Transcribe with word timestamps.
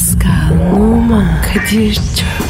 Pascal, 0.00 0.72
Oman, 0.72 1.42
Kadir 1.42 1.94
çok 1.94 2.49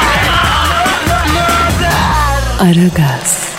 Aragaz, 2.61 3.55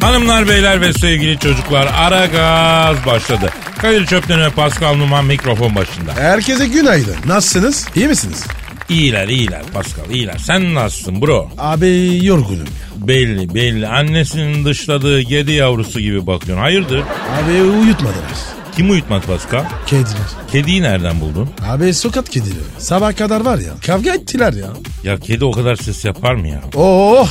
Hanımlar, 0.00 0.48
beyler 0.48 0.80
ve 0.80 0.92
sevgili 0.92 1.38
çocuklar 1.38 1.88
ara 1.96 2.26
gaz 2.26 3.06
başladı. 3.06 3.50
Kadir 3.78 4.06
Çöpten 4.06 4.40
ve 4.40 4.50
Pascal 4.50 4.94
Numan 4.94 5.24
mikrofon 5.24 5.74
başında. 5.74 6.14
Herkese 6.14 6.66
günaydın. 6.66 7.16
Nasılsınız? 7.26 7.88
İyi 7.96 8.08
misiniz? 8.08 8.46
İyiler 8.88 9.28
iyiler 9.28 9.62
Pascal 9.74 10.10
iyiler. 10.10 10.38
Sen 10.38 10.74
nasılsın 10.74 11.22
bro? 11.22 11.50
Abi 11.58 12.20
yorgunum 12.22 12.58
ya. 12.66 13.08
Belli 13.08 13.54
belli. 13.54 13.88
Annesinin 13.88 14.64
dışladığı 14.64 15.24
kedi 15.24 15.52
yavrusu 15.52 16.00
gibi 16.00 16.26
bakıyorsun. 16.26 16.62
Hayırdır? 16.62 16.98
Abi 16.98 17.62
uyutmadılar. 17.62 18.61
Kim 18.76 18.90
uyutmadı 18.90 19.26
Pascal? 19.26 19.64
Kediler. 19.86 20.06
Kediyi 20.52 20.82
nereden 20.82 21.20
buldun? 21.20 21.50
Abi 21.68 21.94
sokak 21.94 22.26
kedileri. 22.26 22.64
Sabah 22.78 23.16
kadar 23.16 23.40
var 23.44 23.58
ya. 23.58 23.72
Kavga 23.86 24.14
ettiler 24.14 24.52
ya. 24.52 24.66
Ya 25.04 25.18
kedi 25.18 25.44
o 25.44 25.52
kadar 25.52 25.76
ses 25.76 26.04
yapar 26.04 26.34
mı 26.34 26.48
ya? 26.48 26.60
Oh. 26.74 27.28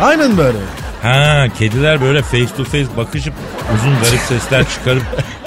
Aynen 0.00 0.38
böyle. 0.38 0.58
Ha 1.02 1.46
kediler 1.58 2.00
böyle 2.00 2.22
face 2.22 2.56
to 2.56 2.64
face 2.64 2.96
bakışıp 2.96 3.34
uzun 3.74 3.94
garip 4.04 4.20
sesler 4.20 4.68
çıkarıp 4.68 5.02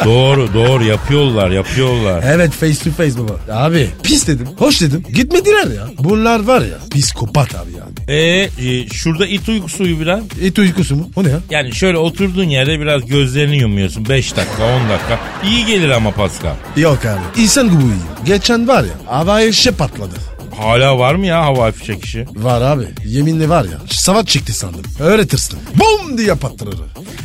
doğru 0.05 0.53
doğru 0.53 0.83
yapıyorlar 0.83 1.51
yapıyorlar. 1.51 2.23
Evet 2.27 2.51
face 2.51 2.83
to 2.83 2.91
face 2.91 3.13
baba. 3.19 3.63
Abi 3.63 3.89
pis 4.03 4.27
dedim. 4.27 4.47
Hoş 4.57 4.81
dedim. 4.81 5.03
Gitmediler 5.13 5.67
ya. 5.75 5.87
Bunlar 5.99 6.43
var 6.43 6.61
ya. 6.61 6.77
Psikopat 6.91 7.55
abi 7.55 7.71
yani. 7.71 8.19
E, 8.19 8.49
e 8.69 8.87
şurada 8.89 9.27
it 9.27 9.49
uykusu 9.49 9.83
uyu 9.83 9.99
biraz. 9.99 10.23
Et 10.41 10.59
uykusu 10.59 10.95
mu? 10.95 11.09
O 11.15 11.23
ne 11.23 11.29
ya? 11.29 11.39
Yani 11.49 11.75
şöyle 11.75 11.97
oturduğun 11.97 12.49
yerde 12.49 12.79
biraz 12.79 13.05
gözlerini 13.05 13.57
yumuyorsun 13.57 14.09
5 14.09 14.37
dakika 14.37 14.63
10 14.63 14.89
dakika. 14.89 15.19
İyi 15.49 15.65
gelir 15.65 15.89
ama 15.89 16.11
Pascal. 16.11 16.55
Yok 16.77 16.99
abi. 17.05 17.41
İnsan 17.41 17.65
gibi 17.65 17.77
uyuyayım. 17.77 18.03
Geçen 18.25 18.67
var 18.67 18.83
ya. 18.83 18.93
Havai 19.05 19.53
şey 19.53 19.73
patladı. 19.73 20.34
Hala 20.57 20.99
var 20.99 21.15
mı 21.15 21.25
ya 21.25 21.45
hava 21.45 21.71
fişek 21.71 22.05
işi? 22.05 22.25
Var 22.35 22.61
abi. 22.61 22.85
Yeminle 23.05 23.49
var 23.49 23.63
ya. 23.63 23.77
Savaş 23.89 24.25
çıktı 24.25 24.53
sandım. 24.53 24.81
Tırstım. 25.27 25.59
Bum 25.75 26.17
diye 26.17 26.35
patladı. 26.35 26.75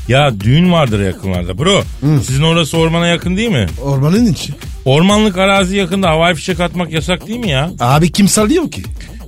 Ya 0.08 0.40
düğün 0.40 0.72
vardır 0.72 1.00
yakınlarda 1.04 1.58
bro. 1.58 1.82
Sizin 2.26 2.42
orası 2.42 2.78
ormana 2.78 3.06
yakın 3.06 3.36
değil 3.36 3.50
mi? 3.50 3.66
Ormanın 3.82 4.26
içi. 4.32 4.52
Ormanlık 4.84 5.38
arazi 5.38 5.76
yakında 5.76 6.08
havai 6.10 6.34
fişek 6.34 6.60
atmak 6.60 6.92
yasak 6.92 7.26
değil 7.26 7.38
mi 7.40 7.50
ya? 7.50 7.70
Abi 7.80 8.12
kim 8.12 8.28
sallıyor 8.28 8.70
ki? 8.70 8.82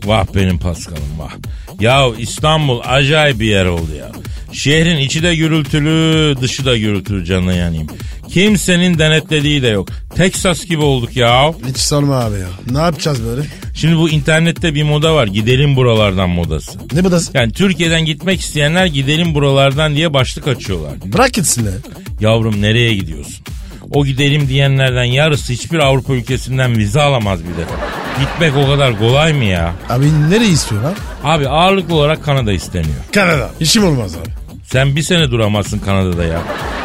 Vah 0.05 0.27
benim 0.35 0.59
Paskal'ım 0.59 1.19
vah. 1.19 1.33
Ya 1.81 2.07
İstanbul 2.19 2.81
acayip 2.85 3.41
bir 3.41 3.47
yer 3.47 3.65
oldu 3.67 3.95
ya. 3.99 4.09
Şehrin 4.53 4.97
içi 4.97 5.23
de 5.23 5.37
gürültülü, 5.37 6.35
dışı 6.41 6.65
da 6.65 6.77
gürültülü 6.77 7.25
canına 7.25 7.53
yanayım. 7.53 7.87
Kimsenin 8.29 8.99
denetlediği 8.99 9.63
de 9.63 9.69
yok. 9.69 9.89
Texas 10.15 10.65
gibi 10.65 10.83
olduk 10.83 11.17
ya. 11.17 11.55
Hiç 11.69 11.77
sorma 11.77 12.17
abi 12.17 12.39
ya. 12.39 12.49
Ne 12.71 12.79
yapacağız 12.79 13.25
böyle? 13.25 13.43
Şimdi 13.75 13.97
bu 13.97 14.11
internette 14.11 14.75
bir 14.75 14.83
moda 14.83 15.15
var. 15.15 15.27
Gidelim 15.27 15.77
buralardan 15.77 16.31
modası. 16.31 16.79
Ne 16.93 17.11
da? 17.11 17.21
Yani 17.35 17.53
Türkiye'den 17.53 18.05
gitmek 18.05 18.41
isteyenler 18.41 18.87
gidelim 18.87 19.35
buralardan 19.35 19.95
diye 19.95 20.15
başlık 20.15 20.49
açıyorlar. 20.49 20.93
Bırak 21.05 21.33
gitsinler. 21.33 21.75
Yavrum 22.21 22.63
nereye 22.63 22.95
gidiyorsun? 22.95 23.45
O 23.91 24.05
gidelim 24.07 24.49
diyenlerden 24.49 25.05
yarısı 25.05 25.53
hiçbir 25.53 25.79
Avrupa 25.79 26.15
ülkesinden 26.15 26.79
vize 26.79 27.01
alamaz 27.03 27.41
bir 27.45 27.63
defa. 27.63 27.75
Gitmek 28.21 28.57
o 28.57 28.67
kadar 28.67 28.99
kolay 28.99 29.33
mı 29.33 29.45
ya? 29.45 29.75
Abi 29.89 30.07
nereye 30.31 30.51
istiyorlar? 30.51 30.95
Abi 31.25 31.49
ağırlıklı 31.49 31.95
olarak 31.95 32.25
Kanada 32.25 32.53
isteniyor. 32.53 32.95
Kanada. 33.13 33.51
İşim 33.61 33.85
olmaz 33.85 34.17
abi. 34.17 34.42
Sen 34.73 34.97
bir 34.97 35.03
sene 35.03 35.31
duramazsın 35.31 35.79
Kanada'da 35.79 36.25
ya. 36.25 36.41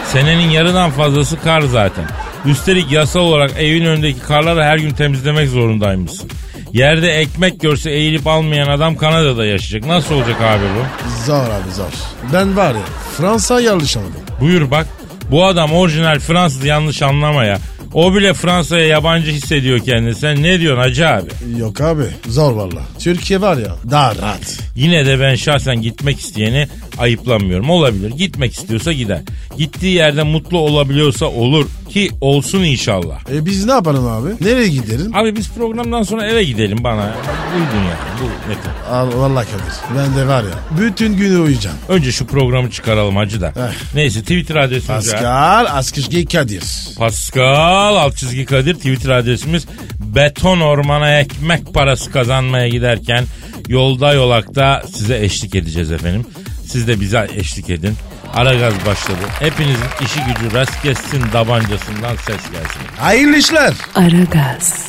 Senenin 0.05 0.49
yarıdan 0.49 0.91
fazlası 0.91 1.41
kar 1.41 1.61
zaten. 1.61 2.05
Üstelik 2.45 2.91
yasal 2.91 3.19
olarak 3.19 3.51
evin 3.59 3.85
önündeki 3.85 4.19
karları 4.19 4.63
her 4.63 4.77
gün 4.77 4.89
temizlemek 4.89 5.49
zorundaymışsın. 5.49 6.29
Yerde 6.73 7.11
ekmek 7.11 7.61
görse 7.61 7.91
eğilip 7.91 8.27
almayan 8.27 8.67
adam 8.67 8.95
Kanada'da 8.95 9.45
yaşayacak. 9.45 9.89
Nasıl 9.89 10.15
olacak 10.15 10.41
abi 10.41 10.63
bu? 10.63 11.11
Zor 11.25 11.43
abi 11.43 11.71
zor. 11.75 11.91
Ben 12.33 12.57
var 12.57 12.75
ya 12.75 12.81
Fransa 13.17 13.61
yanlış 13.61 13.97
anladım. 13.97 14.21
Buyur 14.41 14.71
bak. 14.71 14.87
Bu 15.31 15.45
adam 15.45 15.73
orijinal 15.73 16.19
Fransız 16.19 16.63
yanlış 16.65 17.01
anlama 17.01 17.43
ya. 17.43 17.57
O 17.93 18.15
bile 18.15 18.33
Fransa'ya 18.33 18.85
yabancı 18.87 19.31
hissediyor 19.31 19.79
kendini. 19.79 20.15
Sen 20.15 20.43
ne 20.43 20.59
diyorsun 20.59 20.81
hacı 20.81 21.07
abi? 21.07 21.29
Yok 21.57 21.81
abi 21.81 22.03
zor 22.27 22.51
valla. 22.51 22.81
Türkiye 22.99 23.41
var 23.41 23.57
ya 23.57 23.75
daha 23.91 24.15
rahat. 24.15 24.59
Yine 24.75 25.05
de 25.05 25.19
ben 25.19 25.35
şahsen 25.35 25.81
gitmek 25.81 26.19
isteyeni 26.19 26.67
ayıplamıyorum. 26.97 27.69
Olabilir. 27.69 28.11
Gitmek 28.11 28.53
istiyorsa 28.53 28.93
gider. 28.93 29.21
Gittiği 29.57 29.95
yerde 29.95 30.23
mutlu 30.23 30.57
olabiliyorsa 30.57 31.25
olur. 31.25 31.65
Ki 31.89 32.11
olsun 32.21 32.63
inşallah. 32.63 33.19
E 33.33 33.45
biz 33.45 33.65
ne 33.65 33.71
yapalım 33.71 34.07
abi? 34.07 34.29
Nereye 34.41 34.67
gidelim? 34.67 35.15
Abi 35.15 35.35
biz 35.35 35.49
programdan 35.51 36.03
sonra 36.03 36.27
eve 36.27 36.43
gidelim 36.43 36.83
bana. 36.83 37.15
Uydun 37.55 37.83
ya. 37.87 37.97
Bu 38.21 38.49
nedir? 38.49 38.71
Al 38.91 39.07
vallahi 39.19 39.45
Kadir. 39.45 39.73
Ben 39.97 40.15
de 40.17 40.27
var 40.27 40.43
ya 40.43 40.79
bütün 40.81 41.13
günü 41.17 41.37
uyuyacağım. 41.37 41.77
Önce 41.89 42.11
şu 42.11 42.27
programı 42.27 42.71
çıkaralım 42.71 43.15
hacı 43.15 43.41
da. 43.41 43.47
Eh. 43.47 43.95
Neyse 43.95 44.21
Twitter 44.21 44.55
adresimiz. 44.55 45.11
Pascal 45.11 45.65
Askışgi 45.69 46.25
Kadir. 46.25 46.63
Pascal 46.97 47.86
alt 47.95 48.17
çizgi 48.17 48.45
Kadir 48.45 48.73
Twitter 48.73 49.09
adresimiz. 49.09 49.65
Beton 49.99 50.59
ormana 50.59 51.19
ekmek 51.19 51.73
parası 51.73 52.11
kazanmaya 52.11 52.67
giderken 52.67 53.25
yolda 53.67 54.13
yolakta 54.13 54.83
size 54.93 55.19
eşlik 55.19 55.55
edeceğiz 55.55 55.91
efendim. 55.91 56.25
Siz 56.67 56.87
de 56.87 57.01
bize 57.01 57.27
eşlik 57.35 57.69
edin. 57.69 57.93
Ara 58.33 58.53
gaz 58.53 58.73
başladı. 58.85 59.19
Hepinizin 59.39 59.87
işi 60.05 60.19
gücü 60.19 60.55
rast 60.55 60.81
kessin 60.81 61.21
tabancasından 61.31 62.15
ses 62.15 62.51
gelsin. 62.51 62.81
Hayırlı 62.97 63.37
işler. 63.37 63.73
Aragaz, 63.95 64.87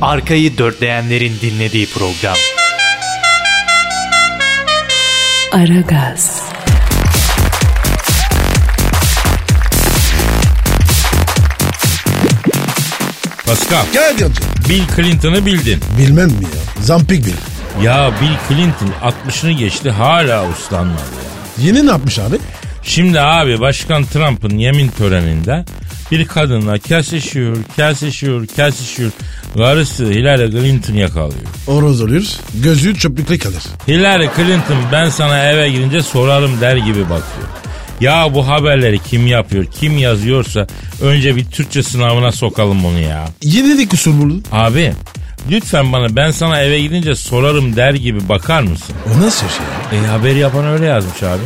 Arkayı 0.00 0.58
dörtleyenlerin 0.58 1.32
dinlediği 1.42 1.86
program. 1.86 2.36
Aragaz, 5.52 6.41
Pascal, 13.52 13.84
Gel 13.92 14.10
amca. 14.10 14.26
Bill 14.68 14.82
Clinton'ı 14.96 15.46
bildin. 15.46 15.80
Bilmem 15.98 16.28
mi 16.28 16.44
ya? 16.44 16.82
Zampik 16.82 17.26
bil. 17.26 17.32
Ya 17.84 18.10
Bill 18.20 18.36
Clinton 18.48 18.88
60'ını 19.02 19.50
geçti 19.50 19.90
hala 19.90 20.48
uslanmadı 20.48 21.00
ya. 21.00 21.64
Yeni 21.66 21.86
ne 21.86 21.90
yapmış 21.90 22.18
abi? 22.18 22.38
Şimdi 22.82 23.20
abi 23.20 23.60
Başkan 23.60 24.04
Trump'ın 24.04 24.58
yemin 24.58 24.88
töreninde 24.88 25.64
bir 26.10 26.26
kadınla 26.26 26.78
kesişiyor, 26.78 27.56
kesişiyor, 27.76 28.46
kesişiyor. 28.46 29.10
Karısı 29.56 30.04
Hillary 30.04 30.50
Clinton 30.50 30.94
yakalıyor. 30.94 31.40
Oroz 31.66 32.02
oluyor. 32.02 32.24
Gözü 32.54 32.98
çöplükle 32.98 33.38
kalır. 33.38 33.62
Hillary 33.88 34.26
Clinton 34.36 34.78
ben 34.92 35.08
sana 35.08 35.44
eve 35.44 35.70
girince 35.70 36.02
sorarım 36.02 36.60
der 36.60 36.76
gibi 36.76 37.02
bakıyor. 37.02 37.48
Ya 38.02 38.34
bu 38.34 38.48
haberleri 38.48 38.98
kim 38.98 39.26
yapıyor, 39.26 39.64
kim 39.64 39.98
yazıyorsa 39.98 40.66
önce 41.02 41.36
bir 41.36 41.44
Türkçe 41.44 41.82
sınavına 41.82 42.32
sokalım 42.32 42.84
onu 42.84 43.00
ya. 43.00 43.24
Yeni 43.42 43.78
de 43.78 43.88
kusur 43.88 44.18
buldun. 44.18 44.44
Abi 44.52 44.92
lütfen 45.50 45.92
bana 45.92 46.16
ben 46.16 46.30
sana 46.30 46.60
eve 46.60 46.80
gidince 46.80 47.14
sorarım 47.14 47.76
der 47.76 47.94
gibi 47.94 48.28
bakar 48.28 48.62
mısın? 48.62 48.94
O 49.06 49.20
nasıl 49.20 49.46
şey? 49.48 49.98
E 49.98 50.06
haber 50.06 50.36
yapan 50.36 50.66
öyle 50.66 50.84
yazmış 50.86 51.22
abi. 51.22 51.42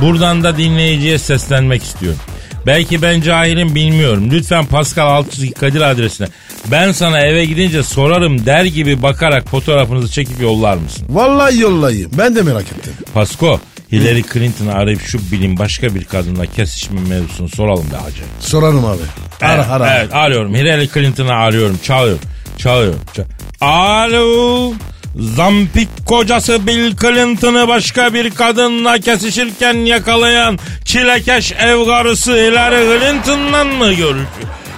Buradan 0.00 0.44
da 0.44 0.56
dinleyiciye 0.56 1.18
seslenmek 1.18 1.82
istiyorum. 1.82 2.20
Belki 2.66 3.02
ben 3.02 3.20
cahilim 3.20 3.74
bilmiyorum. 3.74 4.28
Lütfen 4.30 4.66
Pascal 4.66 5.06
Altçizgi 5.06 5.52
Kadir 5.52 5.80
adresine 5.80 6.26
ben 6.70 6.92
sana 6.92 7.20
eve 7.20 7.44
gidince 7.44 7.82
sorarım 7.82 8.46
der 8.46 8.64
gibi 8.64 9.02
bakarak 9.02 9.48
fotoğrafınızı 9.48 10.12
çekip 10.12 10.40
yollar 10.40 10.76
mısın? 10.76 11.06
Vallahi 11.10 11.58
yollayayım. 11.60 12.10
Ben 12.18 12.36
de 12.36 12.42
merak 12.42 12.62
ettim. 12.62 12.92
Pasko 13.14 13.60
Hillary 13.92 14.22
Clinton'ı 14.32 14.74
arayıp 14.74 15.00
şu 15.02 15.18
bilim 15.32 15.58
başka 15.58 15.94
bir 15.94 16.04
kadınla 16.04 16.46
kesişme 16.46 17.00
mevzusunu 17.08 17.48
soralım 17.48 17.90
be 17.92 17.96
hacı. 17.96 18.22
Sorarım 18.40 18.84
abi. 18.84 19.02
Ara 19.42 19.54
evet, 19.54 19.66
ara. 19.70 19.96
Evet 19.96 20.14
arıyorum 20.14 20.54
Hillary 20.54 20.88
Clinton'ı 20.94 21.32
arıyorum 21.34 21.78
çalıyorum 21.82 22.20
çalıyorum. 22.58 23.00
çal- 23.16 23.24
Alo 23.60 24.72
Zampik 25.18 25.88
kocası 26.06 26.66
Bill 26.66 26.96
Clinton'ı 26.96 27.68
başka 27.68 28.14
bir 28.14 28.30
kadınla 28.30 28.98
kesişirken 28.98 29.74
yakalayan 29.74 30.58
çilekeş 30.84 31.52
ev 31.52 31.86
karısı 31.86 32.32
Hillary 32.32 32.98
Clinton'la 33.00 33.64
mı 33.64 33.88
görüşüyor? 33.88 34.26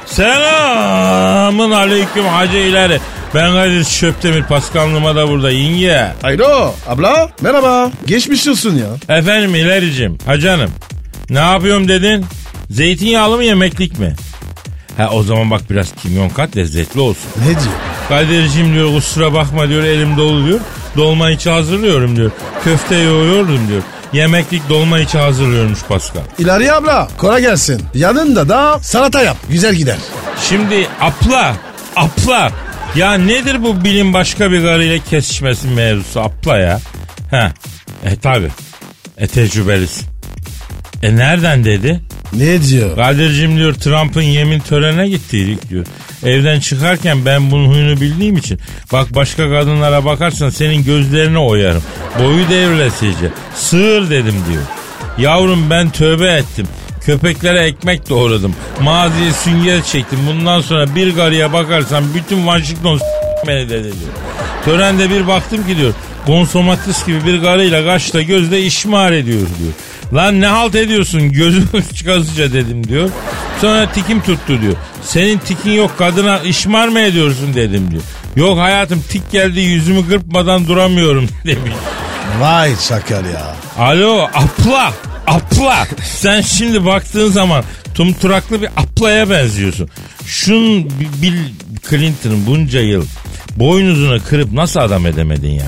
Selamın 0.06 1.70
aleyküm 1.70 2.24
hacı 2.26 2.56
ileri. 2.56 3.00
Ben 3.34 3.52
Kadir 3.52 3.84
Şöptemir 3.84 4.42
Paskanlıma 4.42 5.16
da 5.16 5.28
burada 5.28 5.50
yenge. 5.50 6.12
Hayro 6.22 6.74
abla 6.88 7.30
merhaba. 7.40 7.90
Geçmiş 8.06 8.48
olsun 8.48 8.74
ya. 8.76 9.16
Efendim 9.18 9.54
ilericim 9.54 10.18
hacanım. 10.26 10.70
Ne 11.30 11.38
yapıyorum 11.38 11.88
dedin? 11.88 12.26
Zeytinyağlı 12.70 13.36
mı 13.36 13.44
yemeklik 13.44 13.98
mi? 13.98 14.14
Ha 14.96 15.08
o 15.12 15.22
zaman 15.22 15.50
bak 15.50 15.60
biraz 15.70 15.92
kimyon 16.02 16.28
kat 16.28 16.56
lezzetli 16.56 17.00
olsun. 17.00 17.30
Ne 17.38 17.46
diyor? 17.48 17.74
Kadir'cim 18.08 18.74
diyor 18.74 18.94
kusura 18.94 19.32
bakma 19.32 19.68
diyor 19.68 19.82
elim 19.82 20.16
dolu 20.16 20.46
diyor. 20.46 20.60
Dolma 20.96 21.30
içi 21.30 21.50
hazırlıyorum 21.50 22.16
diyor. 22.16 22.30
Köfte 22.64 22.96
yoğuruyordum 22.96 23.68
diyor. 23.68 23.82
Yemeklik 24.12 24.68
dolma 24.68 24.98
içi 24.98 25.18
hazırlıyormuş 25.18 25.82
Pascal. 25.88 26.22
İlari 26.38 26.72
abla 26.72 27.08
kolay 27.18 27.40
gelsin. 27.40 27.82
Yanında 27.94 28.48
da 28.48 28.78
salata 28.78 29.22
yap. 29.22 29.36
Güzel 29.50 29.74
gider. 29.74 29.96
Şimdi 30.48 30.86
apla, 31.00 31.56
apla. 31.96 32.52
Ya 32.96 33.14
nedir 33.14 33.62
bu 33.62 33.84
bilim 33.84 34.12
başka 34.12 34.52
bir 34.52 34.62
karıyla 34.62 34.98
kesişmesi 34.98 35.68
mevzusu 35.68 36.20
apla 36.20 36.58
ya? 36.58 36.80
Ha, 37.30 37.52
e 38.04 38.16
tabi. 38.16 38.48
E 39.18 39.26
tecrübelisin. 39.26 40.06
E 41.02 41.16
nereden 41.16 41.64
dedi? 41.64 42.00
Ne 42.32 42.62
diyor? 42.62 42.96
Kadir'cim 42.96 43.56
diyor 43.56 43.74
Trump'ın 43.74 44.22
yemin 44.22 44.58
törenine 44.58 45.08
gittiydik 45.08 45.70
diyor. 45.70 45.86
Evden 46.24 46.60
çıkarken 46.60 47.26
ben 47.26 47.50
bunun 47.50 47.68
huyunu 47.68 48.00
bildiğim 48.00 48.36
için 48.36 48.58
bak 48.92 49.14
başka 49.14 49.50
kadınlara 49.50 50.04
bakarsan 50.04 50.50
senin 50.50 50.84
gözlerini 50.84 51.38
oyarım. 51.38 51.82
Boyu 52.18 52.48
devrilesice. 52.50 53.30
Sığır 53.54 54.10
dedim 54.10 54.34
diyor. 54.50 54.62
Yavrum 55.18 55.70
ben 55.70 55.90
tövbe 55.90 56.28
ettim. 56.32 56.66
Köpeklere 57.06 57.60
ekmek 57.60 58.08
doğradım. 58.08 58.54
Maziye 58.80 59.32
sünger 59.32 59.82
çektim. 59.82 60.18
Bundan 60.26 60.60
sonra 60.60 60.94
bir 60.94 61.14
garıya 61.14 61.52
bakarsan 61.52 62.04
bütün 62.14 62.36
Washington 62.36 63.00
beni 63.46 63.68
dedi 63.68 63.82
diyor. 63.82 64.12
Törende 64.64 65.10
bir 65.10 65.26
baktım 65.26 65.66
ki 65.66 65.76
diyor. 65.76 65.92
Gonsomatris 66.26 67.06
gibi 67.06 67.26
bir 67.26 67.42
garıyla 67.42 67.84
kaşla 67.84 68.22
gözle 68.22 68.62
işmar 68.62 69.12
ediyor 69.12 69.46
diyor. 69.58 69.72
Lan 70.14 70.40
ne 70.40 70.46
halt 70.46 70.74
ediyorsun 70.74 71.32
gözüm 71.32 71.68
çıkasıca 71.94 72.52
dedim 72.52 72.88
diyor. 72.88 73.10
Sonra 73.60 73.92
tikim 73.92 74.20
tuttu 74.22 74.60
diyor. 74.62 74.74
Senin 75.02 75.38
tikin 75.38 75.70
yok 75.70 75.98
kadına 75.98 76.38
işmar 76.38 76.88
mı 76.88 77.00
ediyorsun 77.00 77.54
dedim 77.54 77.90
diyor. 77.90 78.02
Yok 78.36 78.58
hayatım 78.58 79.04
tik 79.08 79.32
geldi 79.32 79.60
yüzümü 79.60 80.08
kırpmadan 80.08 80.66
duramıyorum 80.66 81.28
demiş. 81.46 81.72
Vay 82.40 82.72
şakal 82.88 83.24
ya. 83.24 83.54
Alo 83.78 84.22
apla 84.34 84.92
apla 85.26 85.86
sen 86.02 86.40
şimdi 86.40 86.84
baktığın 86.84 87.30
zaman 87.30 87.64
tumturaklı 87.94 88.62
bir 88.62 88.68
aplaya 88.76 89.30
benziyorsun. 89.30 89.88
Şun 90.26 90.90
Bill 91.22 91.34
Clinton'ın 91.90 92.46
bunca 92.46 92.80
yıl 92.80 93.04
boynuzunu 93.56 94.18
kırıp 94.28 94.52
nasıl 94.52 94.80
adam 94.80 95.06
edemedin 95.06 95.50
ya? 95.50 95.66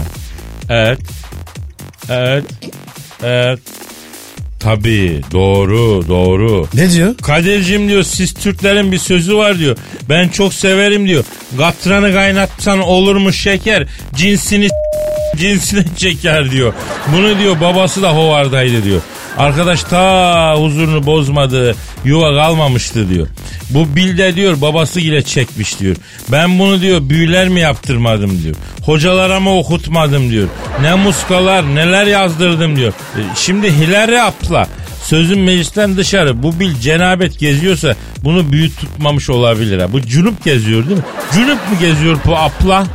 Evet. 0.69 0.99
Evet. 2.09 2.45
Evet. 3.23 3.59
Tabii 4.61 5.21
doğru 5.33 6.05
doğru. 6.09 6.67
Ne 6.75 6.91
diyor? 6.91 7.17
Kadir'cim 7.17 7.89
diyor 7.89 8.03
siz 8.03 8.35
Türklerin 8.35 8.93
bir 8.93 8.99
sözü 8.99 9.37
var 9.37 9.59
diyor. 9.59 9.77
Ben 10.09 10.29
çok 10.29 10.55
severim 10.55 11.09
diyor. 11.09 11.25
Katranı 11.59 12.13
kaynatsan 12.13 12.81
olur 12.81 13.17
mu 13.17 13.33
şeker? 13.33 13.87
Cinsini 14.15 14.69
cinsine 15.37 15.85
çeker 15.97 16.51
diyor. 16.51 16.73
Bunu 17.17 17.39
diyor 17.39 17.61
babası 17.61 18.03
da 18.03 18.17
hovardaydı 18.17 18.85
diyor. 18.85 19.01
Arkadaş 19.39 19.83
ta 19.85 20.55
huzurunu 20.59 21.07
bozmadı, 21.07 21.75
yuva 22.05 22.35
kalmamıştı 22.35 23.09
diyor. 23.09 23.27
Bu 23.71 23.97
bilde 23.97 24.37
diyor 24.37 24.61
babası 24.61 25.01
ile 25.01 25.23
çekmiş 25.23 25.81
diyor. 25.81 25.97
Ben 26.33 26.59
bunu 26.59 26.81
diyor 26.81 27.09
büyüler 27.09 27.49
mi 27.49 27.61
yaptırmadım 27.61 28.43
diyor. 28.43 28.55
Hocalara 28.83 29.41
mı 29.41 29.59
okutmadım 29.59 30.31
diyor. 30.31 30.49
Ne 30.83 30.95
muskalar 30.95 31.75
neler 31.75 32.07
yazdırdım 32.07 32.77
diyor. 32.77 32.93
E, 32.93 33.21
Şimdi 33.37 33.73
Hilary 33.73 34.21
Apla 34.21 34.67
Sözün 35.05 35.39
meclisten 35.41 35.97
dışarı 35.97 36.43
bu 36.43 36.61
bil 36.61 36.81
cenabet 36.81 37.39
geziyorsa 37.39 37.95
bunu 38.25 38.53
büyük 38.53 38.81
tutmamış 38.81 39.31
olabilir 39.31 39.79
ha. 39.79 39.93
Bu 39.93 40.03
cunup 40.03 40.45
geziyor 40.45 40.85
değil 40.89 40.97
mi? 40.97 41.05
Cunup 41.35 41.59
mu 41.71 41.79
geziyor 41.81 42.19
bu 42.27 42.37
apla? 42.37 42.87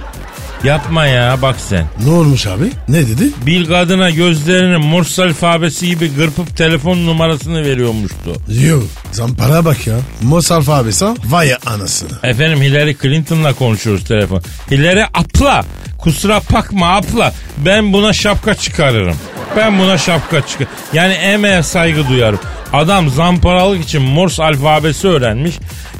Yapma 0.63 1.05
ya 1.05 1.37
bak 1.41 1.55
sen. 1.59 1.85
Ne 2.05 2.11
olmuş 2.11 2.47
abi? 2.47 2.71
Ne 2.89 3.07
dedi? 3.07 3.29
Bil 3.45 3.65
kadına 3.65 4.09
gözlerini 4.09 4.77
Morse 4.77 5.23
alfabesi 5.23 5.87
gibi 5.87 6.15
gırpıp 6.15 6.57
telefon 6.57 7.05
numarasını 7.05 7.61
veriyormuştu. 7.65 8.35
Yo 8.67 8.79
zampara 9.11 9.65
bak 9.65 9.87
ya. 9.87 9.95
Mos 10.21 10.51
alfabesi 10.51 11.05
ha? 11.05 11.13
Vay 11.25 11.53
anasını. 11.65 12.09
Efendim 12.23 12.61
Hillary 12.61 12.95
Clinton'la 13.01 13.53
konuşuyoruz 13.53 14.03
telefon. 14.03 14.41
Hillary 14.71 15.03
apla. 15.13 15.65
Kusura 15.97 16.41
bakma 16.53 16.95
apla. 16.95 17.33
Ben 17.57 17.93
buna 17.93 18.13
şapka 18.13 18.55
çıkarırım. 18.55 19.15
Ben 19.57 19.79
buna 19.79 19.97
şapka 19.97 20.47
çıkar. 20.47 20.67
Yani 20.93 21.13
emeğe 21.13 21.63
saygı 21.63 22.07
duyarım. 22.09 22.39
Adam 22.73 23.09
zamparalık 23.09 23.83
için 23.83 24.01
Morse 24.01 24.43
alfabesi 24.43 25.07
öğrenmiş 25.07 25.55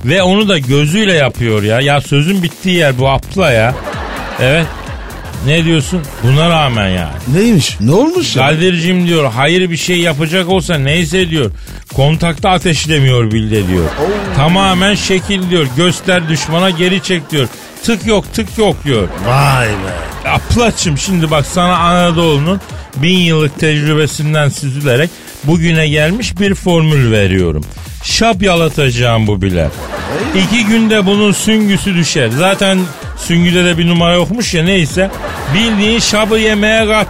ve 0.06 0.22
onu 0.24 0.50
da 0.50 0.58
gözüyle 0.58 1.14
yapıyor 1.14 1.64
ya. 1.64 1.82
Ya 1.82 2.02
sözün 2.02 2.44
bittiği 2.44 2.76
yer 2.76 2.98
bu 2.98 3.10
apla 3.10 3.52
ya. 3.52 3.76
Evet. 4.42 4.66
Ne 5.46 5.66
diyorsun? 5.66 6.02
Buna 6.24 6.50
rağmen 6.50 6.90
yani. 6.90 7.12
Neymiş? 7.34 7.78
Ne 7.80 7.92
olmuş 7.92 8.36
ya? 8.36 8.48
Kadir'cim 8.48 9.08
diyor 9.08 9.32
hayır 9.32 9.70
bir 9.70 9.78
şey 9.78 10.00
yapacak 10.00 10.50
olsa 10.50 10.76
neyse 10.78 11.30
diyor. 11.30 11.52
Kontakta 11.96 12.50
ateşlemiyor 12.50 13.32
bilde 13.32 13.68
diyor. 13.68 13.86
Tamamen 14.36 14.96
şekil 14.96 15.50
diyor. 15.50 15.68
Göster 15.78 16.30
düşmana 16.30 16.70
geri 16.70 17.04
çek 17.04 17.32
diyor. 17.32 17.48
Tık 17.84 18.06
yok 18.06 18.34
tık 18.34 18.58
yok 18.58 18.76
diyor. 18.84 19.08
Vay 19.28 19.68
be. 19.68 20.30
Aplaçım 20.30 20.98
şimdi 20.98 21.32
bak 21.32 21.46
sana 21.46 21.78
Anadolu'nun 21.78 22.62
bin 22.96 23.18
yıllık 23.18 23.60
tecrübesinden 23.60 24.50
süzülerek 24.50 25.10
bugüne 25.44 25.88
gelmiş 25.88 26.40
bir 26.40 26.56
formül 26.56 27.12
veriyorum. 27.12 27.64
Şap 28.04 28.44
yalatacağım 28.44 29.28
bu 29.28 29.42
bile. 29.42 29.70
İki 30.36 30.66
günde 30.66 31.06
bunun 31.06 31.32
süngüsü 31.32 31.96
düşer. 31.96 32.30
Zaten 32.30 32.80
süngüde 33.20 33.66
de 33.66 33.78
bir 33.78 33.88
numara 33.88 34.14
yokmuş 34.14 34.54
ya 34.54 34.64
neyse. 34.64 35.12
Bildiğin 35.54 36.00
şabı 36.00 36.38
yemeğe 36.38 36.88
kat. 36.88 37.08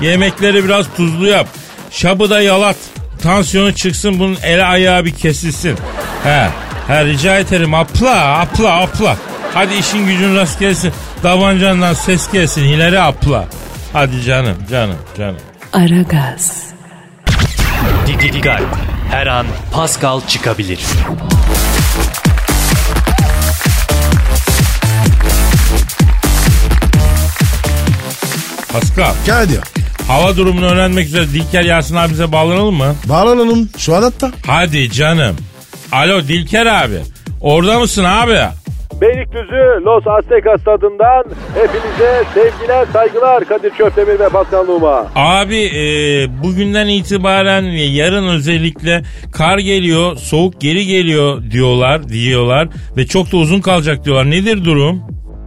Yemekleri 0.00 0.64
biraz 0.64 0.86
tuzlu 0.96 1.26
yap. 1.26 1.46
Şabı 1.90 2.30
da 2.30 2.40
yalat. 2.42 2.76
Tansiyonu 3.22 3.74
çıksın 3.74 4.18
bunun 4.18 4.38
eli 4.42 4.64
ayağı 4.64 5.04
bir 5.04 5.14
kesilsin. 5.14 5.76
He, 6.24 6.48
he 6.88 7.04
rica 7.04 7.38
ederim 7.38 7.74
apla 7.74 8.38
apla 8.38 8.80
apla. 8.80 9.16
Hadi 9.54 9.74
işin 9.74 10.06
gücün 10.06 10.36
rast 10.36 10.60
gelsin. 10.60 10.92
Davancandan 11.22 11.94
ses 11.94 12.32
gelsin 12.32 12.62
ileri 12.62 13.00
apla. 13.00 13.44
Hadi 13.92 14.22
canım 14.22 14.56
canım 14.70 14.96
canım. 15.18 15.36
Aragaz, 15.72 16.62
Dikkat. 18.06 18.62
Her 19.10 19.26
an 19.26 19.46
Pascal 19.72 20.20
çıkabilir. 20.28 20.80
Pascal 28.72 29.12
Kadir. 29.26 29.60
hava 30.08 30.36
durumunu 30.36 30.66
öğrenmek 30.66 31.06
üzere 31.06 31.22
Dilker 31.22 31.62
Yasin 31.62 31.96
abimize 31.96 32.32
bağlanalım 32.32 32.74
mı? 32.74 32.94
Bağlanalım. 33.08 33.68
Şu 33.78 33.94
an 33.94 34.02
hatta. 34.02 34.30
Hadi 34.46 34.90
canım. 34.90 35.36
Alo 35.92 36.20
Dilker 36.22 36.66
abi. 36.66 36.98
Orada 37.40 37.78
mısın 37.78 38.04
abi? 38.04 38.38
Beylikdüzü 39.00 39.84
Los 39.84 40.06
Aztecas 40.06 40.60
stadından 40.60 41.24
hepinize 41.54 42.22
sevgiler, 42.34 42.86
saygılar 42.92 43.44
Kadir 43.44 43.70
Çöptemir 43.78 44.20
ve 44.20 44.28
Pascal 44.28 44.64
Numa. 44.64 45.06
Abi 45.16 45.56
e, 45.64 45.82
bugünden 46.42 46.86
itibaren 46.88 47.64
ve 47.66 47.80
yarın 47.80 48.28
özellikle 48.28 49.02
kar 49.32 49.58
geliyor, 49.58 50.16
soğuk 50.16 50.60
geri 50.60 50.86
geliyor 50.86 51.42
diyorlar, 51.50 52.08
diyorlar 52.08 52.68
ve 52.96 53.06
çok 53.06 53.32
da 53.32 53.36
uzun 53.36 53.60
kalacak 53.60 54.04
diyorlar. 54.04 54.30
Nedir 54.30 54.64
durum? 54.64 55.02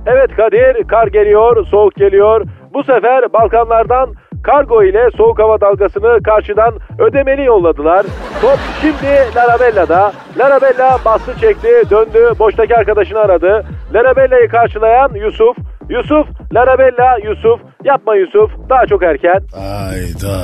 Evet 0.08 0.30
Kadir, 0.38 0.88
kar 0.88 1.08
geliyor, 1.08 1.68
soğuk 1.72 1.96
geliyor. 1.96 2.46
Bu 2.76 2.84
sefer 2.84 3.34
Balkanlardan 3.34 4.14
kargo 4.44 4.84
ile 4.84 5.10
soğuk 5.18 5.40
hava 5.40 5.62
dalgasını 5.62 6.24
karşıdan 6.24 6.74
ödemeli 7.00 7.44
yolladılar. 7.46 8.06
Top 8.42 8.60
şimdi 8.82 9.36
Larabella'da. 9.36 10.14
Larabella 10.38 11.00
bastı 11.06 11.40
çekti, 11.40 11.68
döndü, 11.90 12.34
boştaki 12.40 12.76
arkadaşını 12.76 13.20
aradı. 13.20 13.66
Larabella'yı 13.94 14.48
karşılayan 14.50 15.12
Yusuf. 15.16 15.58
Yusuf, 15.90 16.28
Larabella, 16.54 17.18
Yusuf. 17.24 17.60
Yapma 17.84 18.16
Yusuf, 18.16 18.52
daha 18.70 18.86
çok 18.86 19.04
erken. 19.04 19.40
Ayda. 19.54 20.36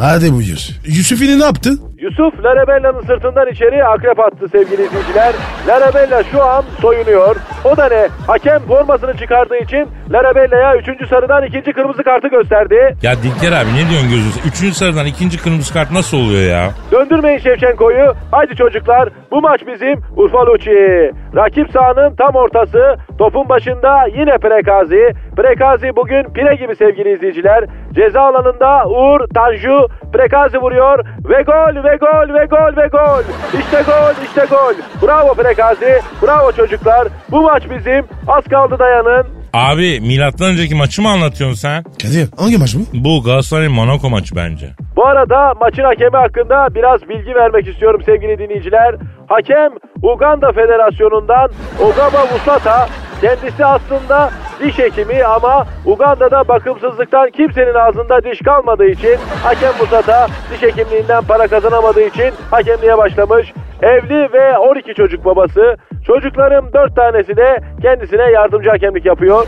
Hadi 0.00 0.32
buyur. 0.32 0.68
Yusuf'ini 0.86 1.40
ne 1.40 1.44
yaptı? 1.44 1.70
Yusuf 2.06 2.44
Larabella'nın 2.44 3.00
sırtından 3.00 3.48
içeri 3.48 3.84
akrep 3.84 4.20
attı 4.20 4.48
sevgili 4.48 4.82
izleyiciler. 4.86 5.34
Larabella 5.68 6.22
şu 6.22 6.42
an 6.42 6.64
soyunuyor. 6.80 7.36
O 7.64 7.76
da 7.76 7.88
ne? 7.88 8.08
Hakem 8.26 8.58
formasını 8.58 9.16
çıkardığı 9.16 9.56
için 9.56 9.88
Larabella'ya 10.10 10.76
3. 10.76 11.08
sarıdan 11.08 11.42
ikinci 11.44 11.72
kırmızı 11.72 12.02
kartı 12.02 12.28
gösterdi. 12.28 12.96
Ya 13.02 13.12
Dilker 13.22 13.52
abi 13.52 13.70
ne 13.74 13.90
diyorsun 13.90 14.10
gözünüzü? 14.10 14.40
Üçüncü 14.48 14.74
sarıdan 14.74 15.06
ikinci 15.06 15.42
kırmızı 15.42 15.72
kart 15.72 15.90
nasıl 15.90 16.16
oluyor 16.16 16.50
ya? 16.50 16.70
Döndürmeyin 16.92 17.38
Şevçenko'yu. 17.38 18.14
Haydi 18.30 18.56
çocuklar 18.56 19.08
bu 19.30 19.40
maç 19.42 19.60
bizim 19.66 20.00
Urfa 20.16 20.46
Lucci. 20.46 21.10
Rakip 21.36 21.70
sahanın 21.70 22.14
tam 22.16 22.34
ortası. 22.34 22.96
Topun 23.18 23.48
başında 23.48 24.06
yine 24.18 24.38
Prekazi. 24.38 25.12
Prekazi 25.36 25.96
bugün 25.96 26.22
pire 26.34 26.54
gibi 26.54 26.76
sevgili 26.76 27.12
izleyiciler. 27.12 27.64
Ceza 27.96 28.20
alanında 28.20 28.88
Uğur 28.88 29.20
Tanju 29.34 29.88
Prekazi 30.12 30.58
vuruyor 30.58 30.98
ve 31.28 31.42
gol 31.42 31.84
ve 31.84 31.96
gol 31.96 32.34
ve 32.34 32.44
gol 32.46 32.76
ve 32.82 32.86
gol. 32.86 33.22
İşte 33.60 33.82
gol 33.86 34.24
işte 34.26 34.44
gol. 34.50 35.06
Bravo 35.06 35.34
Prekazi. 35.34 36.00
Bravo 36.22 36.52
çocuklar. 36.52 37.08
Bu 37.30 37.42
maç 37.42 37.62
bizim. 37.70 38.04
Az 38.28 38.44
kaldı 38.44 38.76
dayanın. 38.78 39.26
Abi 39.52 40.00
milattan 40.00 40.48
önceki 40.48 40.74
maçı 40.74 41.02
mı 41.02 41.08
anlatıyorsun 41.08 41.56
sen? 41.56 41.82
Kadir 42.02 42.28
hangi 42.38 42.58
maç 42.58 42.74
bu? 42.74 43.04
Bu 43.04 43.22
Galatasaray 43.22 43.68
Monaco 43.68 44.10
maçı 44.10 44.36
bence. 44.36 44.66
Bu 44.96 45.06
arada 45.06 45.54
maçın 45.60 45.82
hakemi 45.82 46.16
hakkında 46.16 46.74
biraz 46.74 47.08
bilgi 47.08 47.34
vermek 47.34 47.68
istiyorum 47.68 48.00
sevgili 48.06 48.38
dinleyiciler. 48.38 48.94
Hakem 49.28 49.72
Uganda 50.02 50.52
Federasyonu'ndan 50.52 51.50
Ogaba 51.80 52.26
Musata. 52.32 52.88
Kendisi 53.20 53.64
aslında 53.64 54.30
diş 54.60 54.78
hekimi 54.78 55.24
ama 55.24 55.66
Uganda'da 55.86 56.48
bakımsızlıktan 56.48 57.30
kimsenin 57.30 57.74
ağzında 57.74 58.24
diş 58.24 58.38
kalmadığı 58.38 58.86
için 58.86 59.16
hakem 59.44 59.72
Musata 59.80 60.28
diş 60.52 60.62
hekimliğinden 60.62 61.24
para 61.24 61.48
kazanamadığı 61.48 62.02
için 62.02 62.32
hakemliğe 62.50 62.98
başlamış. 62.98 63.52
Evli 63.82 64.32
ve 64.32 64.58
12 64.58 64.94
çocuk 64.94 65.24
babası. 65.24 65.76
Çocuklarım 66.06 66.72
4 66.72 66.96
tanesi 66.96 67.36
de 67.36 67.60
kendisine 67.82 68.22
yardımcı 68.22 68.70
hakemlik 68.70 69.06
yapıyor. 69.06 69.46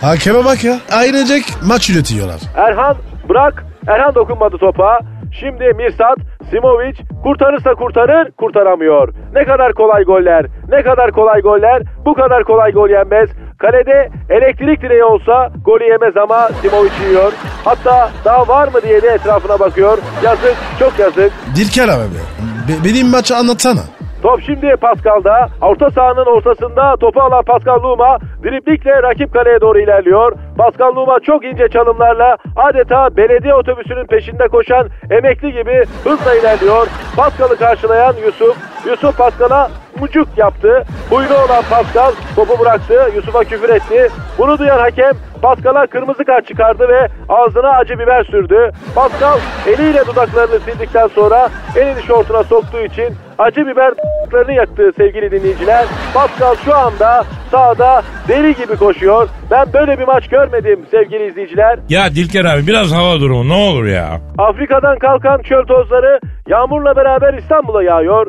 Hakeme 0.00 0.44
bak 0.44 0.64
ya. 0.64 0.76
Ailecek 0.92 1.44
maç 1.68 1.90
üretiyorlar. 1.90 2.40
Erhan 2.56 2.96
bırak. 3.28 3.64
Erhan 3.88 4.14
dokunmadı 4.14 4.58
topa. 4.58 4.98
Şimdi 5.40 5.64
Mirsat, 5.76 6.16
Simovic 6.50 6.94
kurtarırsa 7.22 7.74
kurtarır, 7.74 8.30
kurtaramıyor. 8.30 9.08
Ne 9.34 9.44
kadar 9.44 9.72
kolay 9.72 10.04
goller, 10.04 10.46
ne 10.68 10.82
kadar 10.82 11.10
kolay 11.10 11.40
goller, 11.40 11.82
bu 12.04 12.14
kadar 12.14 12.44
kolay 12.44 12.72
gol 12.72 12.88
yenmez. 12.90 13.30
Kalede 13.58 14.08
elektrik 14.30 14.82
direği 14.82 15.04
olsa 15.04 15.50
golü 15.64 15.84
yemez 15.84 16.16
ama 16.16 16.48
Simovic 16.48 17.08
yiyor. 17.08 17.32
Hatta 17.64 18.10
daha 18.24 18.48
var 18.48 18.68
mı 18.68 18.82
diye 18.82 19.02
de 19.02 19.08
etrafına 19.08 19.58
bakıyor. 19.60 19.98
Yazık, 20.24 20.56
çok 20.78 20.98
yazık. 20.98 21.32
Dilker 21.56 21.88
abi 21.88 22.02
be. 22.14 22.22
Be- 22.68 22.84
benim 22.88 23.10
maçı 23.10 23.36
anlatsana. 23.36 23.80
Top 24.22 24.40
şimdi 24.46 24.76
Pascal'da. 24.80 25.48
Orta 25.62 25.90
sahanın 25.90 26.26
ortasında 26.36 26.96
topu 27.00 27.20
alan 27.20 27.44
Pascal 27.44 27.82
Luma 27.82 28.18
driplikle 28.44 29.02
rakip 29.02 29.32
kaleye 29.32 29.60
doğru 29.60 29.78
ilerliyor. 29.80 30.32
Pascal 30.58 30.96
Luma 30.96 31.20
çok 31.20 31.44
ince 31.44 31.68
çalımlarla 31.68 32.36
adeta 32.56 33.16
belediye 33.16 33.54
otobüsünün 33.54 34.06
peşinde 34.06 34.48
koşan 34.48 34.88
emekli 35.10 35.52
gibi 35.52 35.84
hızla 36.04 36.34
ilerliyor. 36.34 36.86
Pascal'ı 37.16 37.56
karşılayan 37.56 38.14
Yusuf. 38.26 38.56
Yusuf 38.86 39.18
Pascal'a 39.18 39.70
mucuk 40.00 40.28
yaptı. 40.36 40.84
Huylu 41.10 41.34
olan 41.34 41.62
Pascal 41.70 42.12
topu 42.36 42.58
bıraktı. 42.60 43.10
Yusuf'a 43.16 43.44
küfür 43.44 43.68
etti. 43.68 44.08
Bunu 44.38 44.58
duyan 44.58 44.78
hakem 44.78 45.12
Pascal'a 45.42 45.86
kırmızı 45.86 46.24
kart 46.24 46.46
çıkardı 46.46 46.88
ve 46.88 47.08
ağzına 47.28 47.70
acı 47.70 47.98
biber 47.98 48.24
sürdü. 48.24 48.70
Pascal 48.94 49.38
eliyle 49.66 50.06
dudaklarını 50.06 50.60
sildikten 50.60 51.06
sonra 51.06 51.48
elini 51.76 52.02
şortuna 52.02 52.44
soktuğu 52.44 52.80
için 52.80 53.14
acı 53.38 53.66
biber 53.66 53.94
dudaklarını 54.22 54.52
yaktı 54.52 54.92
sevgili 54.96 55.30
dinleyiciler. 55.30 55.84
Pascal 56.14 56.54
şu 56.64 56.76
anda 56.76 57.24
sahada 57.56 58.02
deli 58.28 58.54
gibi 58.54 58.76
koşuyor. 58.76 59.28
Ben 59.50 59.72
böyle 59.72 59.98
bir 59.98 60.04
maç 60.04 60.28
görmedim 60.28 60.80
sevgili 60.90 61.28
izleyiciler. 61.28 61.78
Ya 61.88 62.10
Dilker 62.10 62.44
abi 62.44 62.66
biraz 62.66 62.92
hava 62.92 63.20
durumu 63.20 63.48
ne 63.48 63.54
olur 63.54 63.84
ya. 63.84 64.20
Afrika'dan 64.38 64.98
kalkan 64.98 65.42
çöl 65.42 65.64
tozları 65.66 66.20
yağmurla 66.48 66.96
beraber 66.96 67.34
İstanbul'a 67.34 67.82
yağıyor. 67.82 68.26